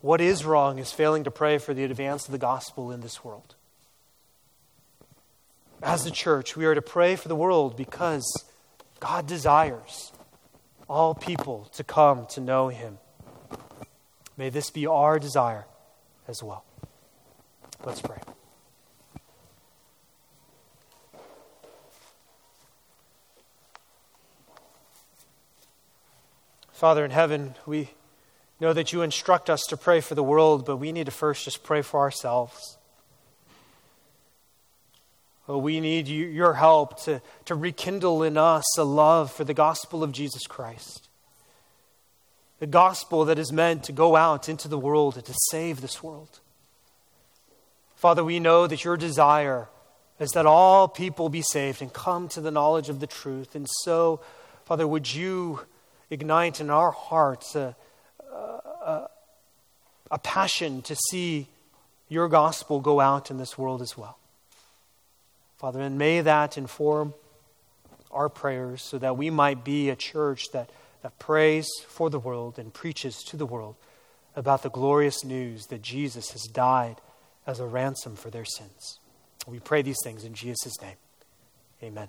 What 0.00 0.22
is 0.22 0.46
wrong 0.46 0.78
is 0.78 0.92
failing 0.92 1.24
to 1.24 1.30
pray 1.30 1.58
for 1.58 1.74
the 1.74 1.84
advance 1.84 2.24
of 2.24 2.32
the 2.32 2.38
gospel 2.38 2.90
in 2.90 3.02
this 3.02 3.22
world. 3.22 3.54
As 5.82 6.04
the 6.04 6.10
church, 6.10 6.56
we 6.56 6.64
are 6.64 6.74
to 6.74 6.80
pray 6.80 7.16
for 7.16 7.28
the 7.28 7.36
world 7.36 7.76
because 7.76 8.46
God 8.98 9.26
desires 9.26 10.10
all 10.88 11.14
people 11.14 11.68
to 11.74 11.84
come 11.84 12.24
to 12.28 12.40
know 12.40 12.68
Him. 12.68 12.96
May 14.38 14.48
this 14.48 14.70
be 14.70 14.86
our 14.86 15.18
desire 15.18 15.66
as 16.26 16.42
well. 16.42 16.64
Let's 17.84 18.00
pray. 18.00 18.20
Father 26.76 27.06
in 27.06 27.10
heaven, 27.10 27.54
we 27.64 27.88
know 28.60 28.74
that 28.74 28.92
you 28.92 29.00
instruct 29.00 29.48
us 29.48 29.62
to 29.70 29.78
pray 29.78 30.02
for 30.02 30.14
the 30.14 30.22
world, 30.22 30.66
but 30.66 30.76
we 30.76 30.92
need 30.92 31.06
to 31.06 31.10
first 31.10 31.42
just 31.42 31.62
pray 31.62 31.80
for 31.80 32.00
ourselves. 32.00 32.76
Oh, 35.48 35.56
we 35.56 35.80
need 35.80 36.06
you, 36.06 36.26
your 36.26 36.52
help 36.52 37.02
to, 37.04 37.22
to 37.46 37.54
rekindle 37.54 38.22
in 38.22 38.36
us 38.36 38.76
a 38.76 38.84
love 38.84 39.32
for 39.32 39.42
the 39.42 39.54
gospel 39.54 40.04
of 40.04 40.12
Jesus 40.12 40.46
Christ. 40.46 41.08
The 42.58 42.66
gospel 42.66 43.24
that 43.24 43.38
is 43.38 43.50
meant 43.50 43.84
to 43.84 43.92
go 43.92 44.14
out 44.14 44.46
into 44.46 44.68
the 44.68 44.78
world 44.78 45.16
and 45.16 45.24
to 45.24 45.34
save 45.50 45.80
this 45.80 46.02
world. 46.02 46.40
Father, 47.94 48.22
we 48.22 48.38
know 48.38 48.66
that 48.66 48.84
your 48.84 48.98
desire 48.98 49.68
is 50.20 50.32
that 50.32 50.44
all 50.44 50.88
people 50.88 51.30
be 51.30 51.40
saved 51.40 51.80
and 51.80 51.90
come 51.90 52.28
to 52.28 52.42
the 52.42 52.50
knowledge 52.50 52.90
of 52.90 53.00
the 53.00 53.06
truth. 53.06 53.54
And 53.54 53.66
so, 53.82 54.20
Father, 54.66 54.86
would 54.86 55.14
you 55.14 55.60
ignite 56.10 56.60
in 56.60 56.70
our 56.70 56.90
hearts 56.90 57.54
a, 57.54 57.76
a, 58.30 59.08
a 60.10 60.18
passion 60.18 60.82
to 60.82 60.96
see 61.10 61.48
your 62.08 62.28
gospel 62.28 62.80
go 62.80 63.00
out 63.00 63.30
in 63.30 63.38
this 63.38 63.58
world 63.58 63.82
as 63.82 63.96
well. 63.96 64.18
Father, 65.58 65.80
and 65.80 65.98
may 65.98 66.20
that 66.20 66.58
inform 66.58 67.14
our 68.10 68.28
prayers 68.28 68.82
so 68.82 68.98
that 68.98 69.16
we 69.16 69.30
might 69.30 69.64
be 69.64 69.90
a 69.90 69.96
church 69.96 70.44
that, 70.52 70.70
that 71.02 71.18
prays 71.18 71.66
for 71.88 72.10
the 72.10 72.18
world 72.18 72.58
and 72.58 72.72
preaches 72.72 73.22
to 73.24 73.36
the 73.36 73.46
world 73.46 73.76
about 74.34 74.62
the 74.62 74.70
glorious 74.70 75.24
news 75.24 75.66
that 75.66 75.82
Jesus 75.82 76.30
has 76.30 76.42
died 76.42 76.96
as 77.46 77.58
a 77.58 77.66
ransom 77.66 78.16
for 78.16 78.30
their 78.30 78.44
sins. 78.44 79.00
We 79.46 79.60
pray 79.60 79.82
these 79.82 79.98
things 80.04 80.24
in 80.24 80.34
Jesus' 80.34 80.80
name. 80.82 80.96
Amen. 81.82 82.08